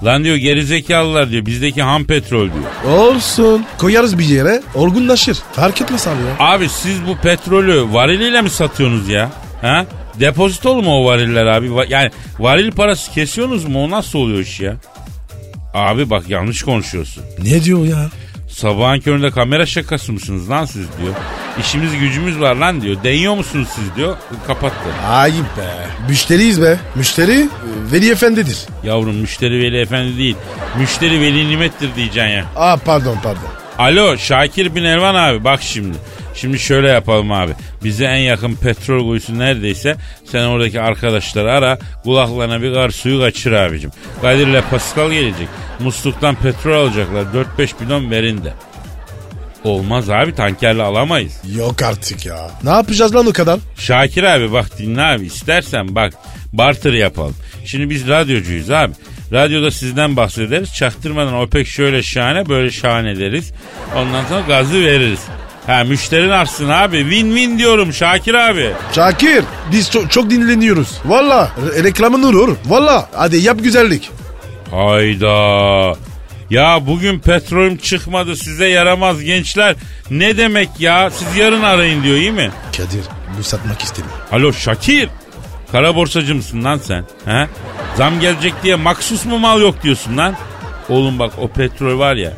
Lan 0.04 0.24
diyor 0.24 0.36
gerizekalılar 0.36 1.30
diyor 1.30 1.46
bizdeki 1.46 1.82
ham 1.82 2.06
petrol 2.06 2.50
diyor. 2.52 2.98
Olsun. 2.98 3.65
Koyarız 3.78 4.20
bir 4.20 4.26
yere 4.26 4.63
olgunlaşır. 4.76 5.38
Fark 5.54 5.82
etmez 5.82 6.08
abi 6.08 6.22
ya. 6.22 6.48
Abi 6.48 6.70
siz 6.70 7.06
bu 7.08 7.18
petrolü 7.18 7.94
variliyle 7.94 8.41
mi 8.41 8.50
satıyorsunuz 8.50 9.10
ya? 9.10 9.32
Ha? 9.62 9.86
Depozitolu 10.19 10.82
mu 10.82 10.95
o 11.01 11.06
variller 11.06 11.45
abi? 11.45 11.71
Yani 11.89 12.12
varil 12.39 12.71
parası 12.71 13.12
kesiyorsunuz 13.12 13.65
mu? 13.65 13.84
O 13.84 13.89
nasıl 13.89 14.19
oluyor 14.19 14.39
iş 14.39 14.60
ya? 14.60 14.75
Abi 15.73 16.10
bak 16.10 16.30
yanlış 16.30 16.63
konuşuyorsun. 16.63 17.23
Ne 17.43 17.63
diyor 17.63 17.86
ya? 17.86 18.10
Sabahın 18.49 18.99
köründe 18.99 19.32
kamera 19.32 19.65
şakası 19.65 20.13
mısınız 20.13 20.49
lan 20.49 20.65
siz 20.65 20.86
diyor. 21.01 21.13
İşimiz 21.60 21.99
gücümüz 21.99 22.39
var 22.39 22.56
lan 22.56 22.82
diyor. 22.82 23.04
Değiyor 23.04 23.36
musunuz 23.36 23.67
siz 23.75 23.95
diyor. 23.95 24.17
Kapattı. 24.47 24.89
Ayıp 25.08 25.58
be. 25.58 25.88
Müşteriyiz 26.10 26.62
be. 26.62 26.78
Müşteri 26.95 27.32
e, 27.32 27.47
Veli 27.91 28.12
Efendi'dir. 28.12 28.58
Yavrum 28.84 29.15
müşteri 29.15 29.60
veli 29.63 29.82
efendi 29.82 30.17
değil. 30.17 30.36
Müşteri 30.80 31.21
veli 31.21 31.49
nimettir 31.49 31.95
diyeceksin 31.95 32.30
ya. 32.32 32.45
Aa 32.56 32.78
pardon 32.78 33.17
pardon. 33.23 33.41
Alo 33.78 34.17
Şakir 34.17 34.75
bin 34.75 34.84
Elvan 34.84 35.15
abi 35.15 35.43
bak 35.43 35.62
şimdi. 35.62 35.97
Şimdi 36.36 36.60
şöyle 36.60 36.88
yapalım 36.88 37.32
abi. 37.32 37.52
Bize 37.84 38.06
en 38.06 38.17
yakın 38.17 38.56
petrol 38.56 39.08
kuyusu 39.08 39.39
neredeyse 39.39 39.95
sen 40.32 40.45
oradaki 40.45 40.82
arkadaşları 40.82 41.52
ara 41.52 41.80
kulaklarına 42.04 42.62
bir 42.62 42.74
kar 42.74 42.89
suyu 42.89 43.19
kaçır 43.19 43.52
abicim. 43.52 43.91
Kadir'le 44.21 44.62
Pascal 44.69 45.12
gelecek. 45.12 45.48
Musluktan 45.80 46.36
petrol 46.36 46.74
alacaklar. 46.74 47.26
4-5 47.58 47.86
bidon 47.86 48.12
verin 48.12 48.43
de. 48.43 48.54
Olmaz 49.63 50.10
abi 50.10 50.36
tankerle 50.36 50.84
alamayız. 50.84 51.41
Yok 51.56 51.82
artık 51.82 52.26
ya. 52.26 52.52
Ne 52.63 52.69
yapacağız 52.69 53.15
lan 53.15 53.28
o 53.28 53.34
kadar? 53.34 53.60
Şakir 53.78 54.24
abi 54.24 54.52
bak 54.52 54.78
dinle 54.78 55.02
abi 55.02 55.26
istersen 55.26 55.95
bak 55.95 56.13
Barter 56.54 56.93
yapalım. 56.93 57.36
Şimdi 57.65 57.89
biz 57.89 58.08
radyocuyuz 58.08 58.71
abi. 58.71 58.93
Radyoda 59.34 59.71
sizden 59.71 60.15
bahsederiz. 60.17 60.74
Çaktırmadan 60.74 61.34
o 61.34 61.48
pek 61.48 61.67
şöyle 61.67 62.04
şahane 62.04 62.50
böyle 62.50 62.71
şahane 62.71 63.19
deriz. 63.19 63.52
Ondan 63.95 64.26
sonra 64.26 64.41
gazı 64.48 64.86
veririz. 64.86 65.19
Ha 65.67 65.84
müşterin 65.84 66.30
artsın 66.30 66.69
abi. 66.69 66.97
Win 66.99 67.36
win 67.36 67.58
diyorum 67.58 67.93
Şakir 67.93 68.34
abi. 68.34 68.71
Şakir 68.95 69.43
biz 69.71 69.91
çok, 69.91 70.12
çok 70.12 70.30
dinleniyoruz. 70.30 70.89
Valla 71.06 71.51
re- 71.65 71.84
reklamın 71.84 72.23
olur. 72.23 72.56
Valla 72.65 73.10
hadi 73.13 73.38
yap 73.38 73.58
güzellik. 73.63 74.10
Hayda. 74.71 75.95
Ya 76.49 76.88
bugün 76.88 77.19
petrolüm 77.19 77.78
çıkmadı 77.78 78.36
size 78.36 78.67
yaramaz 78.67 79.21
gençler. 79.23 79.75
Ne 80.12 80.38
demek 80.38 80.69
ya? 80.80 81.10
Siz 81.12 81.36
yarın 81.36 81.63
arayın 81.63 82.04
diyor 82.04 82.15
iyi 82.17 82.32
mi? 82.32 82.51
Kadir 82.78 83.01
bu 83.39 83.43
satmak 83.43 83.82
istemiyor. 83.82 84.15
Alo 84.32 84.54
Şakir. 84.54 85.10
Kara 85.71 85.95
borsacı 85.95 86.36
mısın 86.36 86.63
lan 86.63 86.78
sen? 86.78 87.06
He? 87.25 87.47
Zam 87.97 88.19
gelecek 88.19 88.54
diye 88.63 88.75
maksus 88.75 89.25
mu 89.25 89.39
mal 89.39 89.62
yok 89.62 89.84
diyorsun 89.84 90.17
lan? 90.17 90.36
Oğlum 90.89 91.19
bak 91.19 91.32
o 91.38 91.47
petrol 91.47 91.99
var 91.99 92.15
ya 92.15 92.34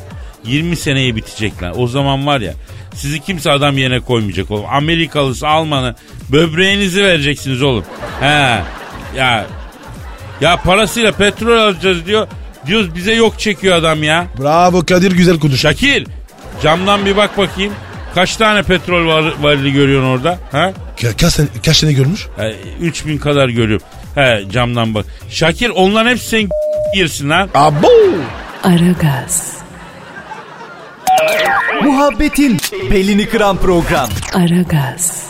20 0.46 0.76
seneye 0.76 1.16
bitecek 1.16 1.64
lan. 1.64 1.74
O 1.80 1.88
zaman 1.88 2.28
var 2.28 2.42
ya 2.42 2.54
sizi 2.98 3.20
kimse 3.20 3.52
adam 3.52 3.78
yerine 3.78 4.00
koymayacak 4.00 4.52
oğlum. 4.52 4.66
Amerikalısı 4.72 5.48
Almanı 5.48 5.96
böbreğinizi 6.32 7.04
vereceksiniz 7.04 7.62
oğlum. 7.64 7.84
He. 8.20 8.60
Ya 9.18 9.46
ya 10.42 10.58
parasıyla 10.58 11.12
petrol 11.12 11.60
alacağız 11.60 12.06
diyor. 12.06 12.28
Diyoruz 12.68 12.96
bize 12.96 13.14
yok 13.14 13.40
çekiyor 13.40 13.76
adam 13.76 14.04
ya. 14.04 14.28
Bravo 14.40 14.86
Kadir 14.86 15.12
güzel 15.12 15.40
konuş. 15.40 15.62
Şakir 15.62 16.08
camdan 16.64 17.06
bir 17.06 17.18
bak 17.18 17.38
bakayım. 17.38 17.74
Kaç 18.16 18.36
tane 18.38 18.64
petrol 18.64 19.08
var, 19.08 19.34
varili 19.42 19.74
görüyorsun 19.74 20.08
orada? 20.10 20.38
Ha? 20.52 20.74
Ka- 20.98 21.18
kaç, 21.22 21.34
tane, 21.36 21.48
kaç 21.66 21.82
tane 21.82 21.94
görmüş? 21.94 22.28
E, 22.40 22.52
3000 22.82 23.18
kadar 23.18 23.50
görüyorum. 23.50 23.88
He 24.16 24.44
camdan 24.52 24.96
bak. 24.96 25.06
Şakir 25.30 25.70
onların 25.70 26.10
hepsi 26.10 26.26
senin 26.30 26.50
girsin 26.96 27.30
lan. 27.30 27.50
Abo. 27.56 27.88
Aragaz, 28.64 29.57
Muhabbetin 31.84 32.58
belini 32.92 33.30
kıran 33.30 33.58
program. 33.58 34.10
Aragaz, 34.34 35.24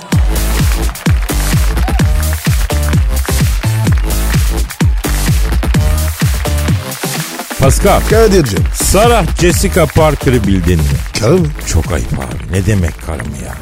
Pascal. 7.60 8.02
Kadir'cim. 8.10 8.63
Sarah 8.73 9.26
Jessica 9.41 9.86
Parker'ı 9.86 10.43
bildin 10.47 10.80
mi? 10.80 10.86
Karı 11.19 11.38
mı? 11.38 11.47
Çok 11.67 11.91
ayıp 11.93 12.13
abi. 12.19 12.54
Ne 12.54 12.65
demek 12.65 13.02
karım 13.06 13.28
ya? 13.45 13.54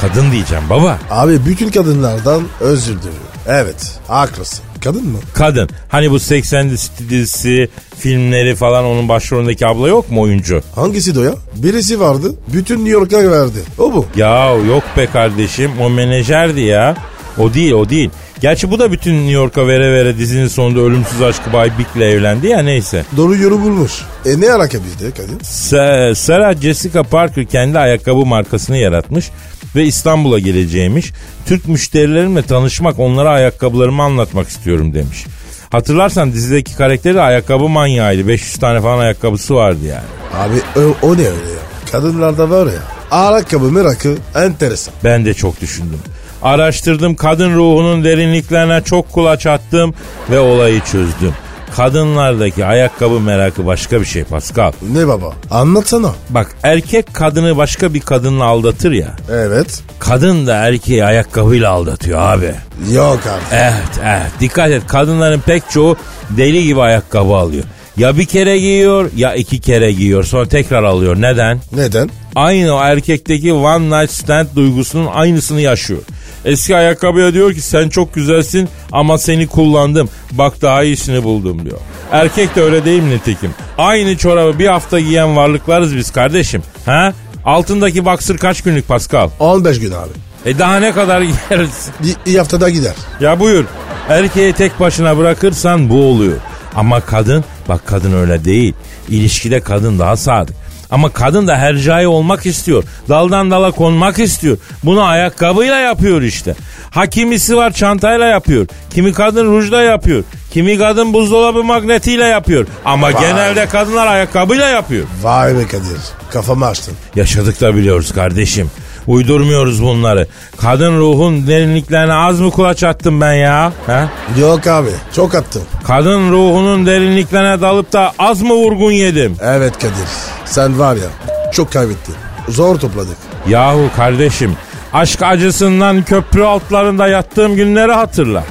Kadın 0.00 0.32
diyeceğim 0.32 0.64
baba. 0.70 0.98
Abi 1.10 1.46
bütün 1.46 1.70
kadınlardan 1.70 2.42
özür 2.60 2.98
diliyorum. 2.98 3.33
Evet 3.48 3.98
haklısın. 4.08 4.64
Kadın 4.84 5.06
mı? 5.06 5.18
Kadın. 5.34 5.68
Hani 5.88 6.10
bu 6.10 6.18
80 6.20 6.70
dizisi, 7.10 7.68
filmleri 7.98 8.54
falan 8.54 8.84
onun 8.84 9.08
başrolündeki 9.08 9.66
abla 9.66 9.88
yok 9.88 10.10
mu 10.10 10.20
oyuncu? 10.20 10.62
Hangisi 10.74 11.14
de 11.14 11.20
o 11.20 11.22
ya? 11.22 11.34
Birisi 11.56 12.00
vardı. 12.00 12.34
Bütün 12.52 12.76
New 12.76 12.90
York'a 12.90 13.30
verdi. 13.30 13.58
O 13.78 13.92
bu. 13.92 14.06
Ya 14.16 14.50
yok 14.54 14.82
be 14.96 15.06
kardeşim 15.06 15.70
o 15.80 15.90
menajerdi 15.90 16.60
ya. 16.60 16.96
O 17.38 17.54
değil 17.54 17.72
o 17.72 17.88
değil. 17.90 18.10
Gerçi 18.40 18.70
bu 18.70 18.78
da 18.78 18.92
bütün 18.92 19.14
New 19.14 19.32
York'a 19.32 19.66
vere 19.68 19.92
vere 19.92 20.18
dizinin 20.18 20.48
sonunda 20.48 20.80
ölümsüz 20.80 21.22
aşkı 21.22 21.52
Bay 21.52 21.70
Big'le 21.78 22.02
evlendi 22.02 22.46
ya 22.46 22.62
neyse. 22.62 23.04
Doğru 23.16 23.36
yolu 23.36 23.62
bulmuş. 23.62 23.92
E 24.26 24.40
ne 24.40 24.52
alaka 24.52 24.78
bizde? 24.84 25.08
Sa- 25.42 26.14
Sarah 26.14 26.60
Jessica 26.60 27.02
Parker 27.02 27.44
kendi 27.44 27.78
ayakkabı 27.78 28.26
markasını 28.26 28.76
yaratmış 28.76 29.30
ve 29.76 29.84
İstanbul'a 29.84 30.38
geleceğimiş. 30.38 31.12
Türk 31.46 31.68
müşterilerimle 31.68 32.42
tanışmak, 32.42 32.98
onlara 32.98 33.30
ayakkabılarımı 33.30 34.02
anlatmak 34.02 34.48
istiyorum 34.48 34.94
demiş. 34.94 35.24
Hatırlarsan 35.70 36.32
dizideki 36.32 36.76
karakteri 36.76 37.14
de 37.14 37.20
ayakkabı 37.20 37.68
manyağıydı. 37.68 38.28
500 38.28 38.56
tane 38.56 38.80
falan 38.80 38.98
ayakkabısı 38.98 39.54
vardı 39.54 39.80
yani. 39.88 40.04
Abi 40.34 40.80
o, 40.80 41.06
o 41.06 41.16
ne 41.16 41.20
öyle 41.20 41.28
ya? 41.28 41.64
Kadınlarda 41.92 42.50
var 42.50 42.66
ya. 42.66 42.82
Ayakkabı 43.10 43.72
merakı 43.72 44.16
enteresan. 44.34 44.94
Ben 45.04 45.24
de 45.24 45.34
çok 45.34 45.60
düşündüm. 45.60 45.98
Araştırdım, 46.42 47.14
kadın 47.14 47.54
ruhunun 47.54 48.04
derinliklerine 48.04 48.82
çok 48.84 49.12
kulaç 49.12 49.46
attım 49.46 49.94
ve 50.30 50.38
olayı 50.38 50.80
çözdüm. 50.80 51.32
Kadınlardaki 51.76 52.64
ayakkabı 52.64 53.20
merakı 53.20 53.66
başka 53.66 54.00
bir 54.00 54.04
şey 54.06 54.24
Pascal. 54.24 54.72
Ne 54.92 55.08
baba? 55.08 55.32
Anlatsana. 55.50 56.12
Bak 56.30 56.56
erkek 56.62 57.14
kadını 57.14 57.56
başka 57.56 57.94
bir 57.94 58.00
kadınla 58.00 58.44
aldatır 58.44 58.92
ya. 58.92 59.16
Evet. 59.32 59.82
Kadın 59.98 60.46
da 60.46 60.54
erkeği 60.54 61.04
ayakkabıyla 61.04 61.70
aldatıyor 61.70 62.18
abi. 62.20 62.54
Yok 62.92 63.20
artık. 63.34 63.48
Evet 63.52 64.00
evet 64.04 64.30
dikkat 64.40 64.70
et 64.70 64.86
kadınların 64.86 65.40
pek 65.40 65.70
çoğu 65.70 65.96
deli 66.30 66.64
gibi 66.64 66.80
ayakkabı 66.80 67.34
alıyor. 67.34 67.64
Ya 67.96 68.16
bir 68.18 68.26
kere 68.26 68.58
giyiyor 68.58 69.10
ya 69.16 69.34
iki 69.34 69.60
kere 69.60 69.92
giyiyor 69.92 70.24
sonra 70.24 70.48
tekrar 70.48 70.82
alıyor. 70.82 71.16
Neden? 71.20 71.60
Neden? 71.76 72.10
Aynı 72.34 72.72
o 72.74 72.80
erkekteki 72.80 73.52
one 73.52 74.00
night 74.00 74.10
stand 74.10 74.46
duygusunun 74.56 75.06
aynısını 75.06 75.60
yaşıyor. 75.60 76.00
Eski 76.44 76.76
ayakkabıya 76.76 77.32
diyor 77.34 77.54
ki 77.54 77.60
sen 77.60 77.88
çok 77.88 78.14
güzelsin 78.14 78.68
ama 78.92 79.18
seni 79.18 79.46
kullandım. 79.46 80.08
Bak 80.32 80.62
daha 80.62 80.82
iyisini 80.82 81.24
buldum 81.24 81.64
diyor. 81.64 81.78
Erkek 82.12 82.56
de 82.56 82.62
öyle 82.62 82.84
değil 82.84 83.02
mi 83.02 83.10
nitekim? 83.10 83.50
Aynı 83.78 84.16
çorabı 84.16 84.58
bir 84.58 84.66
hafta 84.66 85.00
giyen 85.00 85.36
varlıklarız 85.36 85.96
biz 85.96 86.10
kardeşim. 86.10 86.62
Ha? 86.86 87.12
Altındaki 87.44 88.04
baksır 88.04 88.38
kaç 88.38 88.62
günlük 88.62 88.88
Pascal? 88.88 89.30
15 89.40 89.80
gün 89.80 89.90
abi. 89.90 90.10
E 90.46 90.58
daha 90.58 90.80
ne 90.80 90.92
kadar 90.92 91.20
giyeriz? 91.22 91.88
Bir, 92.02 92.32
bir 92.32 92.38
haftada 92.38 92.68
gider. 92.70 92.94
Ya 93.20 93.40
buyur. 93.40 93.64
Erkeği 94.08 94.52
tek 94.52 94.80
başına 94.80 95.16
bırakırsan 95.18 95.90
bu 95.90 96.02
oluyor. 96.02 96.36
Ama 96.74 97.00
kadın, 97.00 97.44
bak 97.68 97.86
kadın 97.86 98.12
öyle 98.20 98.44
değil. 98.44 98.74
İlişkide 99.08 99.60
kadın 99.60 99.98
daha 99.98 100.16
sadık. 100.16 100.56
Ama 100.90 101.10
kadın 101.12 101.48
da 101.48 101.56
hercai 101.56 102.06
olmak 102.06 102.46
istiyor. 102.46 102.84
Daldan 103.08 103.50
dala 103.50 103.70
konmak 103.70 104.18
istiyor. 104.18 104.58
Bunu 104.84 105.02
ayakkabıyla 105.02 105.78
yapıyor 105.78 106.22
işte. 106.22 106.54
Ha 106.90 107.06
kimisi 107.06 107.56
var 107.56 107.70
çantayla 107.72 108.26
yapıyor. 108.26 108.66
Kimi 108.90 109.12
kadın 109.12 109.46
rujla 109.46 109.82
yapıyor. 109.82 110.24
Kimi 110.52 110.78
kadın 110.78 111.12
buzdolabı 111.12 111.64
magnetiyle 111.64 112.24
yapıyor. 112.24 112.66
Ama 112.84 113.10
genelde 113.10 113.66
kadınlar 113.66 114.06
ayakkabıyla 114.06 114.68
yapıyor. 114.68 115.06
Vay 115.22 115.56
be 115.56 115.66
Kadir. 115.66 115.98
Kafamı 116.30 116.66
açtın. 116.66 116.94
Yaşadık 117.16 117.60
da 117.60 117.76
biliyoruz 117.76 118.12
kardeşim. 118.12 118.70
Uydurmuyoruz 119.06 119.82
bunları. 119.82 120.26
Kadın 120.60 120.98
ruhun 120.98 121.46
derinliklerine 121.46 122.12
az 122.14 122.40
mı 122.40 122.50
kulaç 122.50 122.82
attım 122.84 123.20
ben 123.20 123.32
ya? 123.32 123.72
Ha? 123.86 124.08
Yok 124.40 124.66
abi. 124.66 124.90
Çok 125.16 125.34
attım. 125.34 125.62
Kadın 125.86 126.32
ruhunun 126.32 126.86
derinliklerine 126.86 127.60
dalıp 127.60 127.92
da 127.92 128.12
az 128.18 128.42
mı 128.42 128.54
vurgun 128.54 128.92
yedim? 128.92 129.36
Evet 129.42 129.74
Kadir. 129.78 130.08
Sen 130.44 130.78
var 130.78 130.94
ya 130.94 131.08
çok 131.52 131.72
kaybettin. 131.72 132.14
Zor 132.48 132.76
topladık. 132.78 133.16
Yahu 133.48 133.90
kardeşim 133.96 134.56
aşk 134.92 135.22
acısından 135.22 136.02
köprü 136.02 136.42
altlarında 136.42 137.08
yattığım 137.08 137.54
günleri 137.56 137.92
hatırla. 137.92 138.44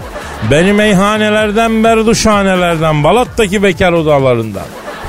Beni 0.52 0.74
meyhanelerden 0.74 1.84
berduşhanelerden 1.84 3.04
Balat'taki 3.04 3.64
bekar 3.64 3.92
odalarından. 3.94 4.64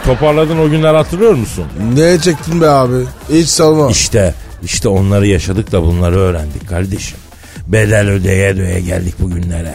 Toparladın 0.06 0.58
o 0.58 0.70
günler 0.70 0.94
hatırlıyor 0.94 1.34
musun? 1.34 1.64
Ne 1.94 2.18
çektin 2.18 2.60
be 2.60 2.68
abi? 2.68 3.04
Hiç 3.32 3.48
salma. 3.48 3.90
İşte 3.90 4.34
işte 4.64 4.88
onları 4.88 5.26
yaşadık 5.26 5.72
da 5.72 5.82
bunları 5.82 6.18
öğrendik 6.18 6.68
kardeşim. 6.68 7.18
Bedel 7.66 8.08
ödeye 8.10 8.50
ödeye 8.52 8.80
geldik 8.80 9.14
bugünlere. 9.20 9.74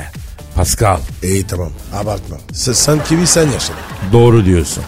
Pascal 0.55 0.99
İyi 1.23 1.47
tamam 1.47 1.69
abartma. 1.93 2.37
Sen, 2.53 2.73
sen 2.73 3.03
kimi 3.03 3.27
sen 3.27 3.45
yaşadın. 3.45 3.79
doğru 4.13 4.45
diyorsun. 4.45 4.83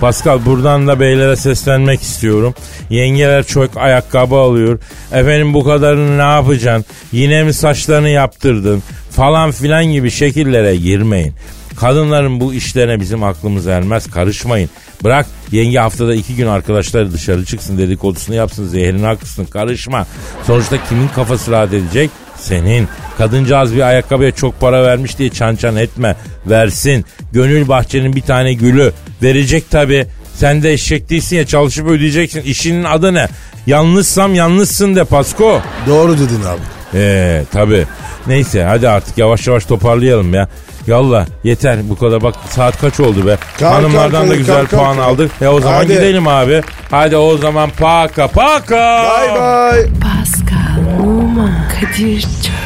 Pascal 0.00 0.44
buradan 0.46 0.86
da 0.86 1.00
beylere 1.00 1.36
seslenmek 1.36 2.02
istiyorum. 2.02 2.54
Yengeler 2.90 3.44
çok 3.46 3.76
ayakkabı 3.76 4.34
alıyor. 4.34 4.78
Efendim 5.12 5.54
bu 5.54 5.64
kadarını 5.64 6.18
ne 6.18 6.22
yapacaksın? 6.34 6.84
Yine 7.12 7.42
mi 7.42 7.54
saçlarını 7.54 8.08
yaptırdın? 8.08 8.82
Falan 9.10 9.50
filan 9.50 9.84
gibi 9.84 10.10
şekillere 10.10 10.76
girmeyin. 10.76 11.34
Kadınların 11.76 12.40
bu 12.40 12.54
işlerine 12.54 13.00
bizim 13.00 13.22
aklımız 13.22 13.66
ermez 13.66 14.10
karışmayın. 14.10 14.70
Bırak 15.04 15.26
yenge 15.52 15.78
haftada 15.78 16.14
iki 16.14 16.36
gün 16.36 16.46
arkadaşları 16.46 17.12
dışarı 17.12 17.44
çıksın 17.44 17.78
dedikodusunu 17.78 18.36
yapsın 18.36 18.68
zehrini 18.68 19.08
akısın 19.08 19.44
karışma. 19.44 20.06
Sonuçta 20.46 20.84
kimin 20.88 21.08
kafası 21.08 21.50
rahat 21.50 21.74
edecek? 21.74 22.10
Senin. 22.36 22.88
Kadıncağız 23.18 23.74
bir 23.74 23.80
ayakkabıya 23.80 24.30
çok 24.30 24.60
para 24.60 24.84
vermiş 24.84 25.18
diye 25.18 25.30
çan 25.30 25.56
çan 25.56 25.76
etme. 25.76 26.16
Versin. 26.46 27.04
Gönül 27.32 27.68
bahçenin 27.68 28.16
bir 28.16 28.20
tane 28.20 28.52
gülü. 28.52 28.92
Verecek 29.22 29.70
tabi. 29.70 30.06
Sen 30.34 30.62
de 30.62 30.72
eşek 30.72 31.10
değilsin 31.10 31.36
ya 31.36 31.46
çalışıp 31.46 31.88
ödeyeceksin. 31.88 32.42
İşinin 32.42 32.84
adı 32.84 33.14
ne? 33.14 33.28
Yanlışsam 33.66 34.34
yanlışsın 34.34 34.96
de 34.96 35.04
Pasko. 35.04 35.60
Doğru 35.86 36.14
dedin 36.18 36.42
abi. 36.42 36.60
Ee 36.94 37.44
tabi. 37.52 37.86
Neyse 38.26 38.64
hadi 38.64 38.88
artık 38.88 39.18
yavaş 39.18 39.46
yavaş 39.46 39.64
toparlayalım 39.64 40.34
ya. 40.34 40.48
Yallah 40.86 41.26
yeter 41.44 41.78
bu 41.82 41.98
kadar 41.98 42.22
bak 42.22 42.34
saat 42.50 42.80
kaç 42.80 43.00
oldu 43.00 43.26
be. 43.26 43.36
Kalk, 43.58 43.74
Hanımlardan 43.74 44.20
kalk, 44.20 44.30
da 44.30 44.34
güzel 44.36 44.56
kalk, 44.56 44.70
kalk, 44.70 44.80
puan 44.80 44.96
kalk. 44.96 45.06
aldık. 45.06 45.30
E 45.42 45.48
o 45.48 45.60
zaman 45.60 45.74
Hadi. 45.76 45.88
gidelim 45.92 46.28
abi. 46.28 46.62
Hadi 46.90 47.16
o 47.16 47.36
zaman 47.38 47.70
paka 47.78 48.28
paka. 48.28 49.02
Bye 49.20 49.34
bye. 49.34 49.90
Pascal, 50.00 51.00
Oman, 51.06 51.68
Kadir 51.80 52.20
çok 52.20 52.65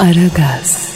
Aragaz. 0.00 0.89